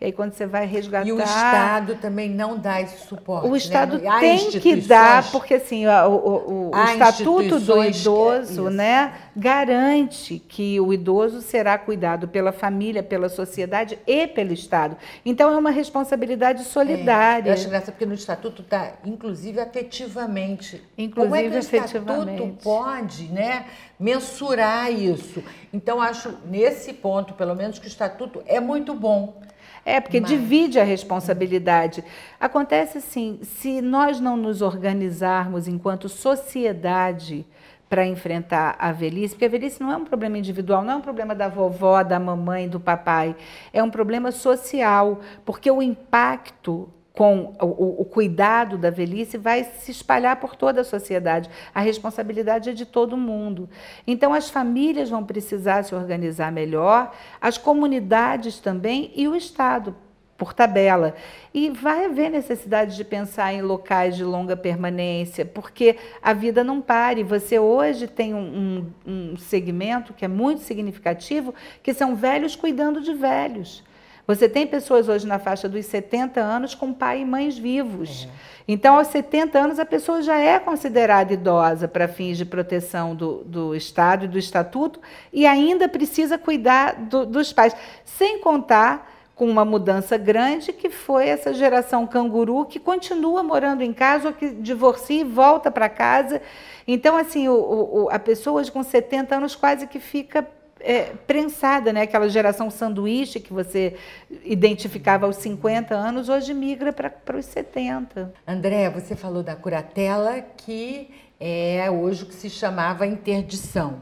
E 0.00 0.06
aí, 0.06 0.12
quando 0.12 0.32
você 0.32 0.44
vai 0.44 0.66
resgatar. 0.66 1.06
E 1.06 1.12
o 1.12 1.20
Estado 1.20 1.94
também 1.94 2.28
não 2.28 2.58
dá 2.58 2.80
esse 2.80 3.06
suporte. 3.06 3.46
O 3.46 3.52
né? 3.52 3.56
Estado 3.56 3.98
né? 3.98 4.20
tem 4.20 4.50
que 4.50 4.76
dar, 4.76 5.30
porque 5.30 5.54
assim, 5.54 5.86
o, 5.86 6.10
o, 6.10 6.70
o 6.70 6.84
Estatuto 6.84 7.60
do 7.60 7.84
Idoso 7.84 8.70
né, 8.70 9.14
garante 9.36 10.38
que 10.38 10.80
o 10.80 10.92
idoso 10.92 11.40
será 11.40 11.78
cuidado 11.78 12.26
pela 12.26 12.52
família, 12.52 13.02
pela 13.02 13.28
sociedade 13.28 13.98
e 14.06 14.26
pelo 14.26 14.52
Estado. 14.52 14.96
Então, 15.24 15.50
é 15.50 15.56
uma 15.56 15.70
responsabilidade 15.70 16.64
solidária. 16.64 17.48
É, 17.48 17.52
eu 17.52 17.54
acho 17.54 17.68
graça 17.68 17.92
porque 17.92 18.04
no 18.04 18.14
Estatuto 18.14 18.62
está, 18.62 18.94
inclusive, 19.04 19.60
afetivamente. 19.60 20.82
Inclusive, 20.98 21.14
Como 21.14 21.36
é 21.36 21.48
que 21.48 21.56
o 21.56 21.58
Estatuto 21.58 22.58
pode 22.62 23.24
né, 23.28 23.66
mensurar 23.98 24.92
isso? 24.92 25.42
Então, 25.72 26.02
acho, 26.02 26.36
nesse 26.44 26.92
ponto, 26.92 27.32
pelo 27.34 27.54
menos, 27.54 27.78
que 27.78 27.86
o 27.86 27.88
Estatuto 27.88 28.42
é 28.44 28.58
muito 28.58 28.92
bom. 28.92 29.40
É, 29.84 30.00
porque 30.00 30.20
Mas... 30.20 30.30
divide 30.30 30.80
a 30.80 30.84
responsabilidade. 30.84 32.02
Acontece 32.40 32.98
assim, 32.98 33.38
se 33.42 33.82
nós 33.82 34.18
não 34.18 34.36
nos 34.36 34.62
organizarmos 34.62 35.68
enquanto 35.68 36.08
sociedade 36.08 37.46
para 37.88 38.06
enfrentar 38.06 38.74
a 38.78 38.90
velhice, 38.92 39.34
porque 39.34 39.44
a 39.44 39.48
velhice 39.48 39.80
não 39.80 39.92
é 39.92 39.96
um 39.96 40.04
problema 40.04 40.38
individual, 40.38 40.82
não 40.82 40.94
é 40.94 40.96
um 40.96 41.02
problema 41.02 41.34
da 41.34 41.48
vovó, 41.48 42.02
da 42.02 42.18
mamãe, 42.18 42.68
do 42.68 42.80
papai, 42.80 43.36
é 43.72 43.82
um 43.82 43.90
problema 43.90 44.32
social, 44.32 45.20
porque 45.44 45.70
o 45.70 45.82
impacto 45.82 46.88
com 47.14 47.54
o, 47.62 48.02
o, 48.02 48.04
cuidado 48.04 48.76
da 48.76 48.90
velhice 48.90 49.38
vai 49.38 49.62
se 49.62 49.92
espalhar 49.92 50.40
por 50.40 50.56
toda 50.56 50.80
a 50.80 50.84
sociedade. 50.84 51.48
A 51.72 51.80
responsabilidade 51.80 52.70
é 52.70 52.72
de 52.72 52.84
todo 52.84 53.16
mundo. 53.16 53.70
Então, 54.04 54.34
as 54.34 54.50
famílias 54.50 55.10
vão 55.10 55.24
precisar 55.24 55.84
se 55.84 55.94
organizar 55.94 56.50
melhor, 56.50 57.14
as 57.40 57.56
comunidades 57.56 58.58
também 58.58 59.12
e 59.14 59.28
o 59.28 59.36
Estado 59.36 59.94
por 60.36 60.52
tabela. 60.52 61.14
E 61.54 61.70
vai 61.70 62.06
haver 62.06 62.30
necessidade 62.30 62.96
de 62.96 63.04
pensar 63.04 63.54
em 63.54 63.62
locais 63.62 64.16
de 64.16 64.24
longa 64.24 64.56
permanência, 64.56 65.44
porque 65.44 65.96
a 66.20 66.32
vida 66.32 66.64
não 66.64 66.80
pare. 66.80 67.22
Você 67.22 67.60
hoje 67.60 68.08
tem 68.08 68.34
um, 68.34 68.90
um, 69.06 69.36
segmento 69.36 70.12
que 70.12 70.24
é 70.24 70.28
muito 70.28 70.62
significativo, 70.62 71.54
que 71.80 71.94
são 71.94 72.16
velhos 72.16 72.56
cuidando 72.56 73.00
de 73.00 73.14
velhos. 73.14 73.84
Você 74.26 74.48
tem 74.48 74.66
pessoas 74.66 75.08
hoje 75.08 75.26
na 75.26 75.38
faixa 75.38 75.68
dos 75.68 75.84
70 75.86 76.40
anos 76.40 76.74
com 76.74 76.92
pai 76.92 77.20
e 77.20 77.24
mães 77.24 77.58
vivos. 77.58 78.26
É. 78.30 78.54
Então, 78.66 78.96
aos 78.96 79.08
70 79.08 79.58
anos, 79.58 79.78
a 79.78 79.84
pessoa 79.84 80.22
já 80.22 80.38
é 80.38 80.58
considerada 80.58 81.34
idosa 81.34 81.86
para 81.86 82.08
fins 82.08 82.38
de 82.38 82.46
proteção 82.46 83.14
do, 83.14 83.44
do 83.44 83.74
Estado 83.74 84.24
e 84.24 84.28
do 84.28 84.38
Estatuto 84.38 85.00
e 85.30 85.46
ainda 85.46 85.86
precisa 85.86 86.38
cuidar 86.38 86.94
do, 86.94 87.26
dos 87.26 87.52
pais. 87.52 87.76
Sem 88.04 88.38
contar 88.38 89.10
com 89.34 89.50
uma 89.50 89.64
mudança 89.64 90.16
grande 90.16 90.72
que 90.72 90.88
foi 90.88 91.28
essa 91.28 91.52
geração 91.52 92.06
canguru 92.06 92.64
que 92.64 92.78
continua 92.78 93.42
morando 93.42 93.82
em 93.82 93.92
casa 93.92 94.28
ou 94.28 94.34
que 94.34 94.48
divorcia 94.50 95.20
e 95.20 95.24
volta 95.24 95.70
para 95.70 95.88
casa. 95.88 96.40
Então, 96.86 97.16
assim, 97.16 97.48
o, 97.48 97.54
o, 97.54 98.08
a 98.10 98.18
pessoa 98.18 98.60
hoje 98.60 98.72
com 98.72 98.82
70 98.82 99.36
anos 99.36 99.54
quase 99.54 99.86
que 99.86 99.98
fica 99.98 100.48
é, 100.84 101.14
prensada, 101.26 101.92
né? 101.92 102.02
Aquela 102.02 102.28
geração 102.28 102.70
sanduíche 102.70 103.40
que 103.40 103.52
você 103.52 103.96
identificava 104.44 105.24
aos 105.24 105.36
50 105.36 105.94
anos, 105.94 106.28
hoje 106.28 106.52
migra 106.52 106.92
para 106.92 107.38
os 107.38 107.46
70. 107.46 108.32
André, 108.46 108.90
você 108.90 109.16
falou 109.16 109.42
da 109.42 109.56
curatela, 109.56 110.42
que 110.42 111.10
é 111.40 111.90
hoje 111.90 112.24
o 112.24 112.26
que 112.26 112.34
se 112.34 112.50
chamava 112.50 113.06
interdição. 113.06 114.00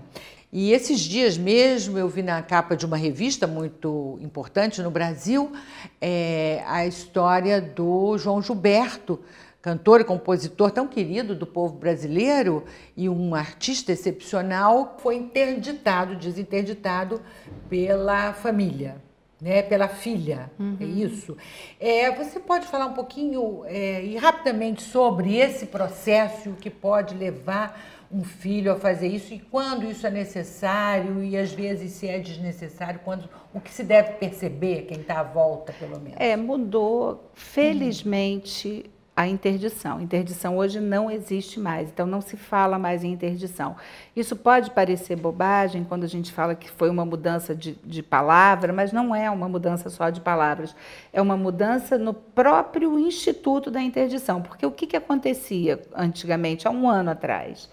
E 0.52 0.72
esses 0.72 1.00
dias 1.00 1.38
mesmo 1.38 1.96
eu 1.96 2.08
vi 2.08 2.22
na 2.22 2.42
capa 2.42 2.76
de 2.76 2.84
uma 2.84 2.96
revista 2.96 3.46
muito 3.46 4.18
importante 4.20 4.82
no 4.82 4.90
Brasil 4.90 5.50
é, 5.98 6.62
a 6.66 6.84
história 6.84 7.58
do 7.58 8.18
João 8.18 8.42
Gilberto, 8.42 9.18
cantor 9.62 10.00
e 10.00 10.04
compositor 10.04 10.72
tão 10.72 10.88
querido 10.88 11.36
do 11.36 11.46
povo 11.46 11.76
brasileiro 11.76 12.64
e 12.96 13.08
um 13.08 13.32
artista 13.32 13.92
excepcional, 13.92 14.96
foi 14.98 15.14
interditado, 15.14 16.16
desinterditado 16.16 17.22
pela 17.70 18.32
família. 18.34 19.00
Né, 19.40 19.60
pela 19.60 19.88
filha, 19.88 20.52
é 20.56 20.62
uhum. 20.62 20.76
é 20.78 20.84
isso. 20.84 21.36
É, 21.80 22.12
você 22.12 22.38
pode 22.38 22.64
falar 22.68 22.86
um 22.86 22.92
pouquinho 22.92 23.64
é, 23.66 24.04
e 24.04 24.16
rapidamente 24.16 24.84
sobre 24.84 25.36
esse 25.36 25.66
processo 25.66 26.52
que 26.60 26.70
pode 26.70 27.16
levar 27.16 28.06
um 28.12 28.22
filho 28.22 28.70
a 28.70 28.76
fazer 28.76 29.08
isso 29.08 29.34
e 29.34 29.40
quando 29.40 29.84
isso 29.90 30.06
é 30.06 30.10
necessário 30.12 31.24
e 31.24 31.36
às 31.36 31.50
vezes 31.50 31.90
se 31.90 32.06
é 32.06 32.20
desnecessário, 32.20 33.00
quando 33.02 33.28
o 33.52 33.60
que 33.60 33.72
se 33.72 33.82
deve 33.82 34.12
perceber 34.12 34.82
quem 34.82 35.00
está 35.00 35.18
à 35.18 35.24
volta, 35.24 35.72
pelo 35.72 35.98
menos. 35.98 36.20
É, 36.20 36.36
mudou, 36.36 37.28
felizmente, 37.34 38.88
a 39.14 39.26
interdição. 39.26 40.00
Interdição 40.00 40.56
hoje 40.56 40.80
não 40.80 41.10
existe 41.10 41.60
mais, 41.60 41.90
então 41.90 42.06
não 42.06 42.20
se 42.20 42.36
fala 42.36 42.78
mais 42.78 43.04
em 43.04 43.12
interdição. 43.12 43.76
Isso 44.16 44.34
pode 44.34 44.70
parecer 44.70 45.16
bobagem 45.16 45.84
quando 45.84 46.04
a 46.04 46.08
gente 46.08 46.32
fala 46.32 46.54
que 46.54 46.70
foi 46.70 46.88
uma 46.88 47.04
mudança 47.04 47.54
de, 47.54 47.72
de 47.84 48.02
palavra, 48.02 48.72
mas 48.72 48.92
não 48.92 49.14
é 49.14 49.30
uma 49.30 49.48
mudança 49.48 49.90
só 49.90 50.10
de 50.10 50.20
palavras, 50.20 50.74
é 51.12 51.20
uma 51.20 51.36
mudança 51.36 51.98
no 51.98 52.14
próprio 52.14 52.98
instituto 52.98 53.70
da 53.70 53.82
interdição. 53.82 54.40
Porque 54.40 54.64
o 54.64 54.70
que, 54.70 54.86
que 54.86 54.96
acontecia 54.96 55.80
antigamente, 55.94 56.66
há 56.66 56.70
um 56.70 56.88
ano 56.88 57.10
atrás? 57.10 57.68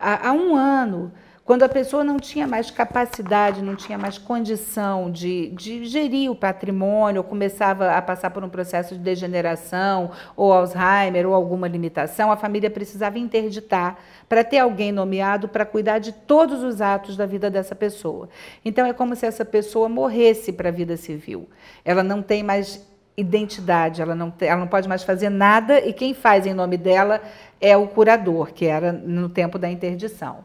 há, 0.00 0.28
há 0.28 0.32
um 0.32 0.56
ano 0.56 1.12
quando 1.50 1.64
a 1.64 1.68
pessoa 1.68 2.04
não 2.04 2.16
tinha 2.16 2.46
mais 2.46 2.70
capacidade, 2.70 3.60
não 3.60 3.74
tinha 3.74 3.98
mais 3.98 4.16
condição 4.16 5.10
de, 5.10 5.48
de 5.48 5.84
gerir 5.84 6.30
o 6.30 6.36
patrimônio, 6.36 7.24
começava 7.24 7.90
a 7.90 8.00
passar 8.00 8.30
por 8.30 8.44
um 8.44 8.48
processo 8.48 8.94
de 8.94 9.00
degeneração, 9.00 10.12
ou 10.36 10.52
Alzheimer, 10.52 11.26
ou 11.26 11.34
alguma 11.34 11.66
limitação, 11.66 12.30
a 12.30 12.36
família 12.36 12.70
precisava 12.70 13.18
interditar 13.18 13.98
para 14.28 14.44
ter 14.44 14.58
alguém 14.58 14.92
nomeado 14.92 15.48
para 15.48 15.66
cuidar 15.66 15.98
de 15.98 16.12
todos 16.12 16.62
os 16.62 16.80
atos 16.80 17.16
da 17.16 17.26
vida 17.26 17.50
dessa 17.50 17.74
pessoa. 17.74 18.28
Então 18.64 18.86
é 18.86 18.92
como 18.92 19.16
se 19.16 19.26
essa 19.26 19.44
pessoa 19.44 19.88
morresse 19.88 20.52
para 20.52 20.68
a 20.68 20.72
vida 20.72 20.96
civil. 20.96 21.48
Ela 21.84 22.04
não 22.04 22.22
tem 22.22 22.44
mais 22.44 22.88
identidade, 23.16 24.00
ela 24.00 24.14
não, 24.14 24.32
ela 24.40 24.60
não 24.60 24.68
pode 24.68 24.88
mais 24.88 25.02
fazer 25.02 25.30
nada 25.30 25.84
e 25.84 25.92
quem 25.92 26.14
faz 26.14 26.46
em 26.46 26.54
nome 26.54 26.76
dela 26.76 27.20
é 27.60 27.76
o 27.76 27.88
curador, 27.88 28.52
que 28.52 28.66
era 28.66 28.92
no 28.92 29.28
tempo 29.28 29.58
da 29.58 29.68
interdição. 29.68 30.44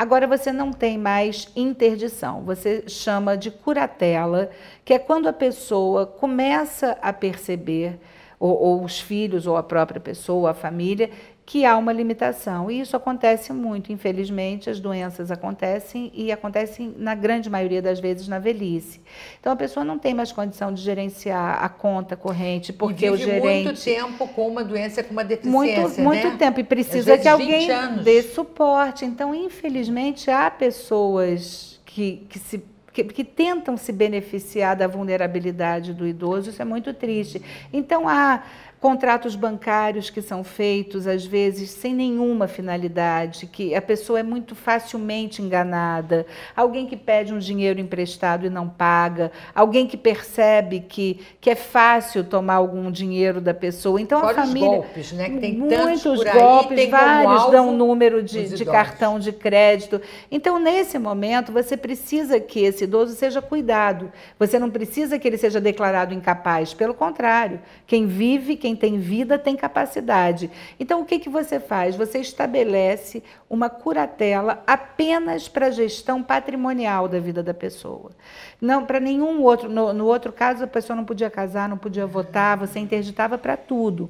Agora 0.00 0.26
você 0.26 0.50
não 0.50 0.72
tem 0.72 0.96
mais 0.96 1.52
interdição, 1.54 2.40
você 2.40 2.84
chama 2.88 3.36
de 3.36 3.50
curatela, 3.50 4.48
que 4.82 4.94
é 4.94 4.98
quando 4.98 5.28
a 5.28 5.32
pessoa 5.32 6.06
começa 6.06 6.96
a 7.02 7.12
perceber, 7.12 8.00
ou, 8.38 8.50
ou 8.58 8.82
os 8.82 8.98
filhos, 8.98 9.46
ou 9.46 9.58
a 9.58 9.62
própria 9.62 10.00
pessoa, 10.00 10.52
a 10.52 10.54
família, 10.54 11.10
que 11.50 11.64
há 11.64 11.76
uma 11.76 11.92
limitação. 11.92 12.70
E 12.70 12.80
isso 12.80 12.96
acontece 12.96 13.52
muito, 13.52 13.92
infelizmente, 13.92 14.70
as 14.70 14.78
doenças 14.78 15.32
acontecem 15.32 16.12
e 16.14 16.30
acontecem 16.30 16.94
na 16.96 17.12
grande 17.12 17.50
maioria 17.50 17.82
das 17.82 17.98
vezes 17.98 18.28
na 18.28 18.38
velhice. 18.38 19.00
Então 19.40 19.52
a 19.52 19.56
pessoa 19.56 19.84
não 19.84 19.98
tem 19.98 20.14
mais 20.14 20.30
condição 20.30 20.72
de 20.72 20.80
gerenciar 20.80 21.60
a 21.60 21.68
conta 21.68 22.14
corrente, 22.14 22.72
porque 22.72 23.06
e 23.06 23.10
o 23.10 23.16
gerente 23.16 23.64
muito 23.64 23.82
tempo 23.82 24.28
com 24.28 24.46
uma 24.46 24.62
doença 24.62 25.02
com 25.02 25.10
uma 25.10 25.24
deficiência, 25.24 25.98
muito 25.98 26.00
muito 26.00 26.28
né? 26.28 26.36
tempo 26.38 26.60
e 26.60 26.62
precisa 26.62 27.18
que 27.18 27.26
alguém 27.26 27.66
dê 28.04 28.22
suporte. 28.22 29.04
Então, 29.04 29.34
infelizmente, 29.34 30.30
há 30.30 30.48
pessoas 30.52 31.80
que, 31.84 32.28
que 32.28 32.38
se 32.38 32.62
que, 32.92 33.04
que, 33.04 33.24
tentam 33.24 33.76
se 33.76 33.92
beneficiar 33.92 34.74
da 34.74 34.88
vulnerabilidade 34.88 35.94
do 35.94 36.06
idoso, 36.06 36.50
isso 36.50 36.60
é 36.60 36.64
muito 36.64 36.92
triste. 36.92 37.40
Então, 37.72 38.08
há 38.08 38.42
contratos 38.80 39.36
bancários 39.36 40.08
que 40.08 40.22
são 40.22 40.42
feitos, 40.42 41.06
às 41.06 41.26
vezes, 41.26 41.70
sem 41.70 41.94
nenhuma 41.94 42.48
finalidade, 42.48 43.46
que 43.46 43.74
a 43.74 43.82
pessoa 43.82 44.20
é 44.20 44.22
muito 44.22 44.54
facilmente 44.54 45.42
enganada, 45.42 46.26
alguém 46.56 46.86
que 46.86 46.96
pede 46.96 47.34
um 47.34 47.38
dinheiro 47.38 47.78
emprestado 47.78 48.46
e 48.46 48.50
não 48.50 48.68
paga, 48.68 49.30
alguém 49.54 49.86
que 49.86 49.98
percebe 49.98 50.80
que, 50.80 51.20
que 51.40 51.50
é 51.50 51.54
fácil 51.54 52.24
tomar 52.24 52.54
algum 52.54 52.90
dinheiro 52.90 53.38
da 53.40 53.52
pessoa. 53.52 54.00
Então, 54.00 54.20
Fora 54.20 54.40
a 54.40 54.46
família. 54.46 54.68
golpes, 54.68 55.12
né? 55.12 55.28
Que 55.28 55.38
tem 55.38 55.56
muitos 55.56 56.26
aí, 56.26 56.32
golpes, 56.32 56.76
tem 56.76 56.90
vários 56.90 57.50
dão 57.50 57.76
número 57.76 58.22
de, 58.22 58.48
de 58.48 58.64
cartão 58.64 59.18
de 59.18 59.30
crédito. 59.30 60.00
Então, 60.30 60.58
nesse 60.58 60.98
momento, 60.98 61.52
você 61.52 61.76
precisa 61.76 62.40
que 62.40 62.60
esse 62.60 62.84
idoso 62.84 63.14
seja 63.14 63.42
cuidado. 63.42 64.10
Você 64.38 64.58
não 64.58 64.70
precisa 64.70 65.18
que 65.18 65.28
ele 65.28 65.36
seja 65.36 65.60
declarado 65.60 66.14
incapaz, 66.14 66.72
pelo 66.72 66.94
contrário, 66.94 67.60
quem 67.86 68.06
vive, 68.06 68.56
quem 68.56 68.69
quem 68.70 68.76
tem 68.76 68.98
vida 68.98 69.38
tem 69.38 69.56
capacidade. 69.56 70.50
Então, 70.78 71.00
o 71.00 71.04
que, 71.04 71.18
que 71.18 71.28
você 71.28 71.58
faz? 71.58 71.96
Você 71.96 72.18
estabelece 72.18 73.22
uma 73.48 73.68
curatela 73.68 74.62
apenas 74.66 75.48
para 75.48 75.66
a 75.66 75.70
gestão 75.70 76.22
patrimonial 76.22 77.08
da 77.08 77.18
vida 77.18 77.42
da 77.42 77.52
pessoa. 77.52 78.12
Não 78.60 78.86
para 78.86 79.00
nenhum 79.00 79.42
outro. 79.42 79.68
No, 79.68 79.92
no 79.92 80.06
outro 80.06 80.32
caso, 80.32 80.64
a 80.64 80.68
pessoa 80.68 80.96
não 80.96 81.04
podia 81.04 81.30
casar, 81.30 81.68
não 81.68 81.78
podia 81.78 82.06
votar, 82.06 82.56
você 82.56 82.78
interditava 82.78 83.36
para 83.36 83.56
tudo. 83.56 84.08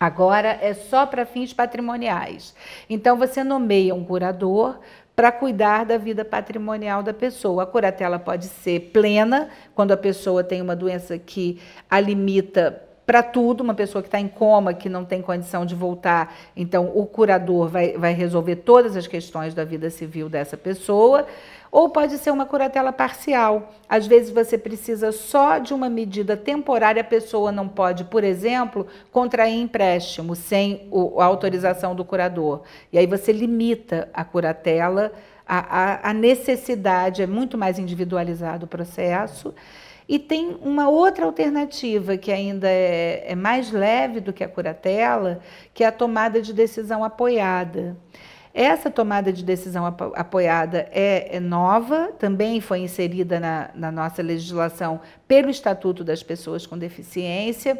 Agora 0.00 0.58
é 0.60 0.74
só 0.74 1.06
para 1.06 1.26
fins 1.26 1.52
patrimoniais. 1.52 2.54
Então 2.88 3.16
você 3.16 3.42
nomeia 3.42 3.94
um 3.94 4.04
curador 4.04 4.78
para 5.14 5.32
cuidar 5.32 5.84
da 5.84 5.98
vida 5.98 6.24
patrimonial 6.24 7.02
da 7.02 7.12
pessoa. 7.12 7.64
A 7.64 7.66
curatela 7.66 8.18
pode 8.20 8.46
ser 8.46 8.90
plena, 8.92 9.48
quando 9.74 9.90
a 9.90 9.96
pessoa 9.96 10.44
tem 10.44 10.62
uma 10.62 10.76
doença 10.76 11.18
que 11.18 11.60
a 11.90 11.98
limita 11.98 12.87
para 13.08 13.22
tudo, 13.22 13.62
uma 13.62 13.72
pessoa 13.72 14.02
que 14.02 14.08
está 14.08 14.20
em 14.20 14.28
coma, 14.28 14.74
que 14.74 14.86
não 14.86 15.02
tem 15.02 15.22
condição 15.22 15.64
de 15.64 15.74
voltar, 15.74 16.36
então 16.54 16.92
o 16.94 17.06
curador 17.06 17.66
vai, 17.66 17.96
vai 17.96 18.12
resolver 18.12 18.56
todas 18.56 18.98
as 18.98 19.06
questões 19.06 19.54
da 19.54 19.64
vida 19.64 19.88
civil 19.88 20.28
dessa 20.28 20.58
pessoa, 20.58 21.26
ou 21.72 21.88
pode 21.88 22.18
ser 22.18 22.30
uma 22.30 22.44
curatela 22.44 22.92
parcial. 22.92 23.72
Às 23.88 24.06
vezes 24.06 24.30
você 24.30 24.58
precisa 24.58 25.10
só 25.10 25.56
de 25.56 25.72
uma 25.72 25.88
medida 25.88 26.36
temporária, 26.36 27.00
a 27.00 27.04
pessoa 27.04 27.50
não 27.50 27.66
pode, 27.66 28.04
por 28.04 28.22
exemplo, 28.22 28.86
contrair 29.10 29.58
empréstimo 29.58 30.36
sem 30.36 30.86
o, 30.90 31.18
a 31.18 31.24
autorização 31.24 31.94
do 31.94 32.04
curador. 32.04 32.60
E 32.92 32.98
aí 32.98 33.06
você 33.06 33.32
limita 33.32 34.10
a 34.12 34.22
curatela, 34.22 35.12
a, 35.46 35.58
a, 35.58 36.10
a 36.10 36.12
necessidade, 36.12 37.22
é 37.22 37.26
muito 37.26 37.56
mais 37.56 37.78
individualizado 37.78 38.66
o 38.66 38.68
processo. 38.68 39.54
E 40.08 40.18
tem 40.18 40.56
uma 40.62 40.88
outra 40.88 41.26
alternativa 41.26 42.16
que 42.16 42.32
ainda 42.32 42.66
é, 42.66 43.24
é 43.26 43.34
mais 43.34 43.70
leve 43.70 44.20
do 44.20 44.32
que 44.32 44.42
a 44.42 44.48
curatela, 44.48 45.40
que 45.74 45.84
é 45.84 45.86
a 45.86 45.92
tomada 45.92 46.40
de 46.40 46.54
decisão 46.54 47.04
apoiada. 47.04 47.94
Essa 48.54 48.90
tomada 48.90 49.30
de 49.30 49.44
decisão 49.44 49.84
apoiada 49.86 50.88
é, 50.90 51.36
é 51.36 51.40
nova, 51.40 52.10
também 52.18 52.60
foi 52.60 52.80
inserida 52.80 53.38
na, 53.38 53.70
na, 53.74 53.92
nossa 53.92 54.22
legislação 54.22 55.00
pelo 55.28 55.50
Estatuto 55.50 56.02
das 56.02 56.22
Pessoas 56.22 56.66
com 56.66 56.78
Deficiência. 56.78 57.78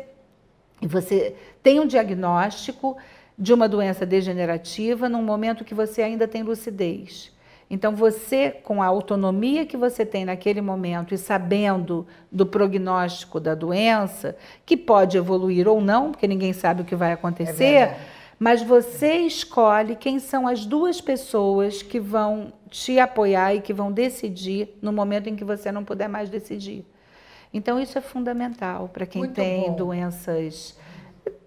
E 0.83 0.87
você 0.87 1.35
tem 1.63 1.81
um 1.81 1.87
diagnóstico 1.87 2.97
de 3.39 3.55
uma 3.55 3.69
doença 3.69 4.05
degenerativa 4.05 5.09
num 5.09 5.23
momento 5.23 5.65
que 5.65 5.75
você 5.75 6.03
ainda 6.03 6.29
tem 6.29 6.43
lucidez. 6.43 7.33
Então, 7.71 7.95
você, 7.95 8.51
com 8.51 8.83
a 8.83 8.87
autonomia 8.87 9.67
que 9.67 9.77
você 9.77 10.07
tem 10.07 10.25
naquele 10.25 10.61
momento 10.61 11.15
e 11.15 11.19
sabendo 11.19 12.07
do 12.33 12.47
prognóstico 12.47 13.39
da 13.39 13.55
doença, 13.55 14.37
que 14.65 14.77
pode 14.77 15.19
evoluir 15.19 15.69
ou 15.69 15.81
não, 15.81 16.11
porque 16.11 16.27
ninguém 16.27 16.53
sabe 16.53 16.83
o 16.83 16.85
que 16.85 16.97
vai 16.97 17.13
acontecer, 17.13 17.65
é 17.65 17.99
mas 18.39 18.63
você 18.63 19.17
escolhe 19.17 19.97
quem 19.97 20.21
são 20.21 20.47
as 20.47 20.65
duas 20.65 21.01
pessoas 21.01 21.83
que 21.83 21.99
vão 21.99 22.53
te 22.71 22.99
apoiar 22.99 23.55
e 23.55 23.61
que 23.61 23.73
vão 23.73 23.91
decidir 23.91 24.79
no 24.81 24.93
momento 24.93 25.29
em 25.29 25.35
que 25.35 25.45
você 25.45 25.73
não 25.73 25.85
puder 25.85 26.09
mais 26.09 26.31
decidir. 26.31 26.87
Então, 27.53 27.81
isso 27.81 27.99
é 27.99 28.01
fundamental 28.01 28.89
para 28.89 29.07
quem 29.07 29.23
Muito 29.23 29.35
tem 29.35 29.63
bom. 29.63 29.75
doenças 29.77 30.79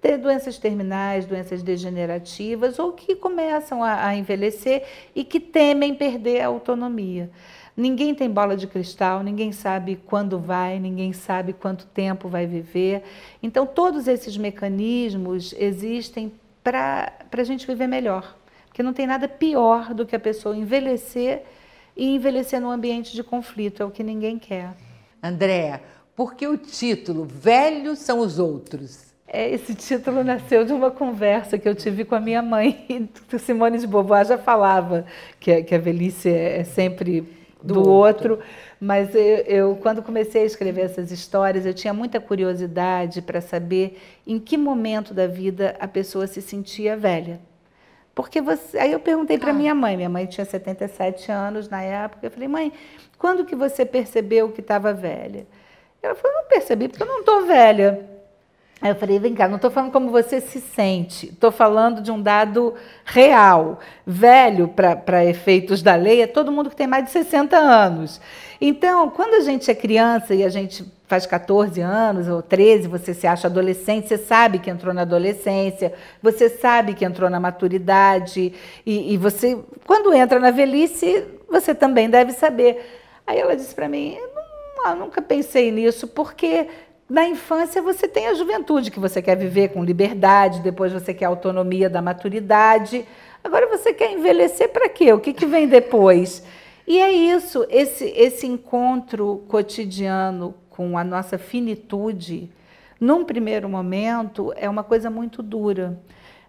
ter 0.01 0.17
doenças 0.17 0.57
terminais, 0.57 1.25
doenças 1.25 1.61
degenerativas 1.61 2.79
ou 2.79 2.91
que 2.91 3.15
começam 3.15 3.83
a, 3.83 4.07
a, 4.07 4.15
envelhecer 4.15 4.83
e 5.15 5.23
que 5.23 5.39
temem 5.39 5.93
perder 5.93 6.41
a 6.41 6.47
autonomia. 6.47 7.29
Ninguém 7.77 8.13
tem 8.13 8.29
bola 8.29 8.57
de 8.57 8.67
cristal, 8.67 9.23
ninguém 9.23 9.51
sabe 9.51 9.95
quando 10.05 10.39
vai, 10.39 10.79
ninguém 10.79 11.13
sabe 11.13 11.53
quanto 11.53 11.85
tempo 11.85 12.27
vai 12.27 12.47
viver. 12.47 13.03
Então, 13.41 13.65
todos 13.65 14.07
esses 14.07 14.35
mecanismos 14.35 15.53
existem 15.57 16.33
para 16.63 17.13
a 17.31 17.43
gente 17.43 17.65
viver 17.65 17.87
melhor. 17.87 18.35
Porque 18.67 18.83
não 18.83 18.93
tem 18.93 19.05
nada 19.05 19.27
pior 19.27 19.93
do 19.93 20.05
que 20.05 20.15
a 20.15 20.19
pessoa 20.19 20.57
envelhecer 20.57 21.43
e 21.95 22.15
envelhecer 22.15 22.59
num 22.59 22.71
ambiente 22.71 23.13
de 23.13 23.23
conflito, 23.23 23.83
é 23.83 23.85
o 23.85 23.91
que 23.91 24.03
ninguém 24.03 24.39
quer. 24.39 24.73
Andréa, 25.21 25.81
por 26.15 26.33
que 26.35 26.47
o 26.47 26.57
título 26.57 27.25
Velhos 27.25 27.99
são 27.99 28.19
os 28.19 28.39
outros? 28.39 29.10
É, 29.33 29.49
esse 29.49 29.73
título 29.73 30.25
nasceu 30.25 30.65
de 30.65 30.73
uma 30.73 30.91
conversa 30.91 31.57
que 31.57 31.67
eu 31.67 31.73
tive 31.73 32.03
com 32.03 32.15
a 32.15 32.19
minha 32.19 32.41
mãe. 32.41 33.09
Simone 33.39 33.77
de 33.77 33.87
Beauvoir 33.87 34.25
já 34.25 34.37
falava 34.37 35.05
que, 35.39 35.63
que 35.63 35.73
a 35.73 35.77
velhice 35.77 36.27
é, 36.27 36.59
é 36.59 36.63
sempre 36.65 37.21
do, 37.63 37.75
do 37.75 37.89
outro. 37.89 38.33
outro. 38.33 38.45
Mas 38.77 39.15
eu, 39.15 39.21
eu, 39.21 39.75
quando 39.77 40.03
comecei 40.03 40.43
a 40.43 40.45
escrever 40.45 40.81
essas 40.81 41.11
histórias, 41.11 41.65
eu 41.65 41.73
tinha 41.73 41.93
muita 41.93 42.19
curiosidade 42.19 43.21
para 43.21 43.39
saber 43.39 44.01
em 44.27 44.37
que 44.37 44.57
momento 44.57 45.13
da 45.13 45.27
vida 45.27 45.77
a 45.79 45.87
pessoa 45.87 46.27
se 46.27 46.41
sentia 46.41 46.97
velha. 46.97 47.39
Porque 48.13 48.41
você, 48.41 48.77
aí 48.77 48.91
eu 48.91 48.99
perguntei 48.99 49.37
para 49.37 49.51
ah. 49.51 49.53
minha 49.53 49.73
mãe, 49.73 49.95
minha 49.95 50.09
mãe 50.09 50.25
tinha 50.25 50.43
77 50.43 51.31
anos 51.31 51.69
na 51.69 51.81
época, 51.81 52.27
eu 52.27 52.31
falei, 52.31 52.49
mãe, 52.49 52.73
quando 53.17 53.45
que 53.45 53.55
você 53.55 53.85
percebeu 53.85 54.51
que 54.51 54.59
estava 54.59 54.91
velha? 54.91 55.47
Ela 56.03 56.15
falou, 56.15 56.35
não 56.35 56.49
percebi, 56.49 56.89
porque 56.89 57.01
eu 57.01 57.07
não 57.07 57.21
estou 57.21 57.45
velha. 57.45 58.11
Aí 58.81 58.89
eu 58.89 58.95
falei, 58.95 59.19
vem 59.19 59.35
cá, 59.35 59.47
não 59.47 59.57
estou 59.57 59.69
falando 59.69 59.91
como 59.91 60.09
você 60.09 60.41
se 60.41 60.59
sente, 60.59 61.27
estou 61.27 61.51
falando 61.51 62.01
de 62.01 62.11
um 62.11 62.19
dado 62.19 62.73
real. 63.05 63.79
Velho, 64.07 64.69
para 64.69 65.23
efeitos 65.23 65.83
da 65.83 65.93
lei, 65.93 66.23
é 66.23 66.27
todo 66.27 66.51
mundo 66.51 66.67
que 66.67 66.75
tem 66.75 66.87
mais 66.87 67.05
de 67.05 67.11
60 67.11 67.55
anos. 67.55 68.19
Então, 68.59 69.11
quando 69.11 69.35
a 69.35 69.41
gente 69.41 69.69
é 69.69 69.75
criança 69.75 70.33
e 70.33 70.43
a 70.43 70.49
gente 70.49 70.83
faz 71.05 71.27
14 71.27 71.79
anos 71.79 72.27
ou 72.27 72.41
13, 72.41 72.87
você 72.87 73.13
se 73.13 73.27
acha 73.27 73.47
adolescente, 73.47 74.07
você 74.07 74.17
sabe 74.17 74.57
que 74.57 74.69
entrou 74.69 74.93
na 74.95 75.01
adolescência, 75.01 75.93
você 76.19 76.49
sabe 76.49 76.95
que 76.95 77.05
entrou 77.05 77.29
na 77.29 77.39
maturidade, 77.39 78.51
e, 78.83 79.13
e 79.13 79.17
você, 79.17 79.59
quando 79.85 80.11
entra 80.11 80.39
na 80.39 80.49
velhice, 80.49 81.23
você 81.47 81.75
também 81.75 82.09
deve 82.09 82.31
saber. 82.31 82.83
Aí 83.27 83.37
ela 83.37 83.55
disse 83.55 83.75
para 83.75 83.87
mim, 83.87 84.17
eu 84.85 84.95
nunca 84.95 85.21
pensei 85.21 85.71
nisso, 85.71 86.07
porque 86.07 86.67
na 87.11 87.27
infância 87.27 87.81
você 87.81 88.07
tem 88.07 88.27
a 88.27 88.33
juventude 88.33 88.89
que 88.89 88.97
você 88.97 89.21
quer 89.21 89.35
viver 89.35 89.73
com 89.73 89.83
liberdade, 89.83 90.61
depois 90.61 90.93
você 90.93 91.13
quer 91.13 91.25
a 91.25 91.27
autonomia 91.27 91.89
da 91.89 92.01
maturidade. 92.01 93.05
Agora 93.43 93.67
você 93.67 93.93
quer 93.93 94.13
envelhecer 94.13 94.69
para 94.69 94.87
quê? 94.87 95.11
O 95.11 95.19
que, 95.19 95.33
que 95.33 95.45
vem 95.45 95.67
depois? 95.67 96.41
E 96.87 96.99
é 96.99 97.11
isso, 97.11 97.67
esse, 97.69 98.05
esse 98.15 98.47
encontro 98.47 99.43
cotidiano 99.49 100.55
com 100.69 100.97
a 100.97 101.03
nossa 101.03 101.37
finitude, 101.37 102.49
num 102.97 103.25
primeiro 103.25 103.67
momento, 103.67 104.53
é 104.55 104.69
uma 104.69 104.83
coisa 104.83 105.09
muito 105.09 105.43
dura. 105.43 105.99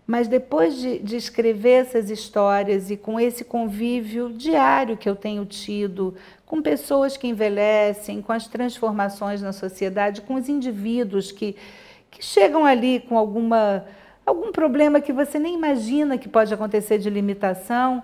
Mas 0.07 0.29
depois 0.29 0.77
de, 0.77 1.01
de, 1.01 1.16
escrever 1.16 1.83
essas 1.87 2.09
histórias 2.09 2.88
e 2.88 2.96
com 2.96 3.18
esse 3.18 3.44
convívio 3.44 4.31
diário 4.31 4.96
que 4.96 5.09
eu 5.09 5.16
tenho 5.16 5.44
tido 5.44 6.14
com 6.52 6.60
pessoas 6.60 7.16
que 7.16 7.26
envelhecem, 7.26 8.20
com 8.20 8.30
as 8.30 8.46
transformações 8.46 9.40
na 9.40 9.54
sociedade, 9.54 10.20
com 10.20 10.34
os 10.34 10.50
indivíduos 10.50 11.32
que, 11.32 11.56
que 12.10 12.22
chegam 12.22 12.66
ali 12.66 13.00
com 13.00 13.16
alguma, 13.16 13.86
algum 14.26 14.52
problema 14.52 15.00
que 15.00 15.14
você 15.14 15.38
nem 15.38 15.54
imagina 15.54 16.18
que 16.18 16.28
pode 16.28 16.52
acontecer 16.52 16.98
de 16.98 17.08
limitação, 17.08 18.02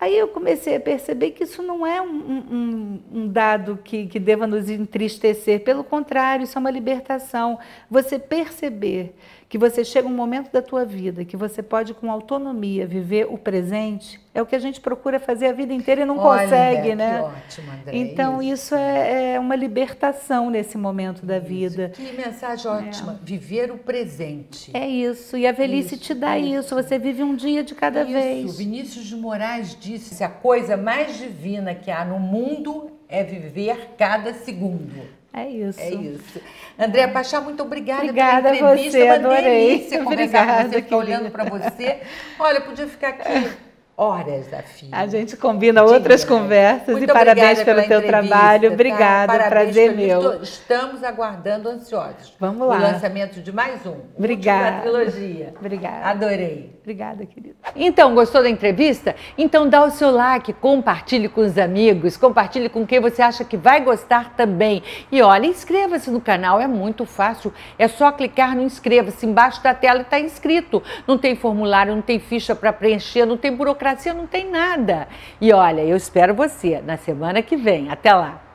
Aí 0.00 0.16
eu 0.16 0.28
comecei 0.28 0.76
a 0.76 0.80
perceber 0.80 1.32
que 1.32 1.42
isso 1.42 1.60
não 1.60 1.84
é 1.84 2.00
um, 2.00 2.06
um, 2.06 3.02
um, 3.12 3.28
dado 3.28 3.80
que, 3.82 4.06
que 4.06 4.20
deva 4.20 4.46
nos 4.46 4.70
entristecer, 4.70 5.64
pelo 5.64 5.82
contrário, 5.82 6.44
isso 6.44 6.56
é 6.56 6.60
uma 6.60 6.70
libertação. 6.70 7.58
Você 7.90 8.16
perceber 8.16 9.12
que 9.48 9.56
você 9.56 9.82
chega 9.82 10.06
um 10.06 10.14
momento 10.14 10.52
da 10.52 10.60
tua 10.60 10.84
vida 10.84 11.24
que 11.24 11.36
você 11.36 11.62
pode 11.62 11.94
com 11.94 12.12
autonomia 12.12 12.86
viver 12.86 13.26
o 13.30 13.38
presente, 13.38 14.20
é 14.34 14.42
o 14.42 14.46
que 14.46 14.54
a 14.54 14.58
gente 14.58 14.78
procura 14.80 15.18
fazer 15.18 15.46
a 15.46 15.52
vida 15.52 15.72
inteira 15.72 16.02
e 16.02 16.04
não 16.04 16.18
Olha, 16.18 16.42
consegue, 16.42 16.94
né? 16.94 17.22
ótimo, 17.22 17.72
André. 17.72 17.96
Então 17.96 18.42
isso, 18.42 18.52
isso 18.52 18.74
é, 18.74 19.34
é, 19.34 19.40
uma 19.40 19.56
libertação 19.56 20.50
nesse 20.50 20.76
momento 20.76 21.24
da 21.24 21.38
vida. 21.38 21.90
Que 21.94 22.12
mensagem 22.12 22.70
ótima, 22.70 23.18
é. 23.20 23.24
viver 23.24 23.70
o 23.70 23.78
presente. 23.78 24.70
É 24.74 24.86
isso, 24.86 25.36
e 25.36 25.46
a 25.46 25.52
velhice 25.52 25.94
isso, 25.94 26.04
te 26.04 26.14
dá 26.14 26.38
isso. 26.38 26.60
isso. 26.60 26.74
você 26.74 26.98
vive 26.98 27.22
um 27.22 27.34
dia 27.34 27.64
de 27.64 27.74
cada 27.74 28.02
isso. 28.02 28.12
vez. 28.12 28.58
Vinícius 28.58 29.06
de 29.06 29.16
Moraes 29.16 29.76
disse 29.80 30.22
a 30.22 30.28
coisa 30.28 30.76
mais 30.76 31.16
divina 31.16 31.74
que 31.74 31.90
há 31.90 32.04
no 32.04 32.20
mundo 32.20 32.90
é 33.08 33.24
viver 33.24 33.94
cada 33.96 34.34
segundo. 34.34 35.17
É 35.38 35.48
isso. 35.48 35.80
É 35.80 35.90
isso. 35.90 36.40
André 36.78 37.06
Pachá, 37.08 37.40
muito 37.40 37.62
obrigada, 37.62 38.02
obrigada 38.02 38.50
pela 38.50 38.72
entrevista. 38.72 38.98
Você, 38.98 39.08
adorei. 39.08 39.36
Uma 39.36 39.42
delícia 39.42 40.02
obrigada, 40.04 40.64
com 40.64 40.70
você, 40.70 40.82
ficar 40.82 40.96
olhando 40.96 41.30
para 41.30 41.44
você. 41.44 42.00
Olha, 42.38 42.60
podia 42.60 42.86
ficar 42.86 43.08
aqui 43.08 43.68
horas 43.98 44.54
a 44.54 44.62
fio. 44.62 44.88
A 44.92 45.06
gente 45.08 45.36
combina 45.36 45.82
outras 45.82 46.24
conversas 46.24 46.90
Muito 46.94 47.10
e 47.10 47.12
parabéns 47.12 47.62
pelo 47.64 47.82
teu 47.82 48.06
trabalho. 48.06 48.68
Tá? 48.68 48.74
Obrigada, 48.74 49.38
tá? 49.38 49.48
prazer 49.48 49.94
meu. 49.94 50.40
Estamos 50.40 51.02
aguardando 51.02 51.68
ansiosos. 51.68 52.32
Vamos 52.38 52.68
lá. 52.68 52.76
O 52.76 52.80
lançamento 52.80 53.42
de 53.42 53.52
mais 53.52 53.84
um. 53.84 53.96
Obrigada. 54.16 54.82
trilogia. 54.82 55.52
Obrigada. 55.58 56.06
Adorei. 56.06 56.77
Obrigada, 56.88 57.26
querida. 57.26 57.54
Então, 57.76 58.14
gostou 58.14 58.42
da 58.42 58.48
entrevista? 58.48 59.14
Então 59.36 59.68
dá 59.68 59.84
o 59.84 59.90
seu 59.90 60.10
like, 60.10 60.54
compartilhe 60.54 61.28
com 61.28 61.42
os 61.42 61.58
amigos, 61.58 62.16
compartilhe 62.16 62.70
com 62.70 62.86
quem 62.86 62.98
você 62.98 63.20
acha 63.20 63.44
que 63.44 63.58
vai 63.58 63.82
gostar 63.82 64.34
também. 64.34 64.82
E 65.12 65.20
olha, 65.20 65.44
inscreva-se 65.44 66.10
no 66.10 66.18
canal, 66.18 66.58
é 66.58 66.66
muito 66.66 67.04
fácil. 67.04 67.52
É 67.78 67.86
só 67.88 68.10
clicar 68.10 68.56
no 68.56 68.62
inscreva-se. 68.62 69.26
Embaixo 69.26 69.62
da 69.62 69.74
tela 69.74 70.00
está 70.00 70.18
inscrito. 70.18 70.82
Não 71.06 71.18
tem 71.18 71.36
formulário, 71.36 71.94
não 71.94 72.00
tem 72.00 72.18
ficha 72.18 72.56
para 72.56 72.72
preencher, 72.72 73.26
não 73.26 73.36
tem 73.36 73.54
burocracia 73.54 74.14
não 74.14 74.26
tem 74.26 74.50
nada. 74.50 75.08
E 75.42 75.52
olha, 75.52 75.82
eu 75.82 75.94
espero 75.94 76.34
você 76.34 76.80
na 76.80 76.96
semana 76.96 77.42
que 77.42 77.54
vem. 77.54 77.90
Até 77.90 78.14
lá! 78.14 78.47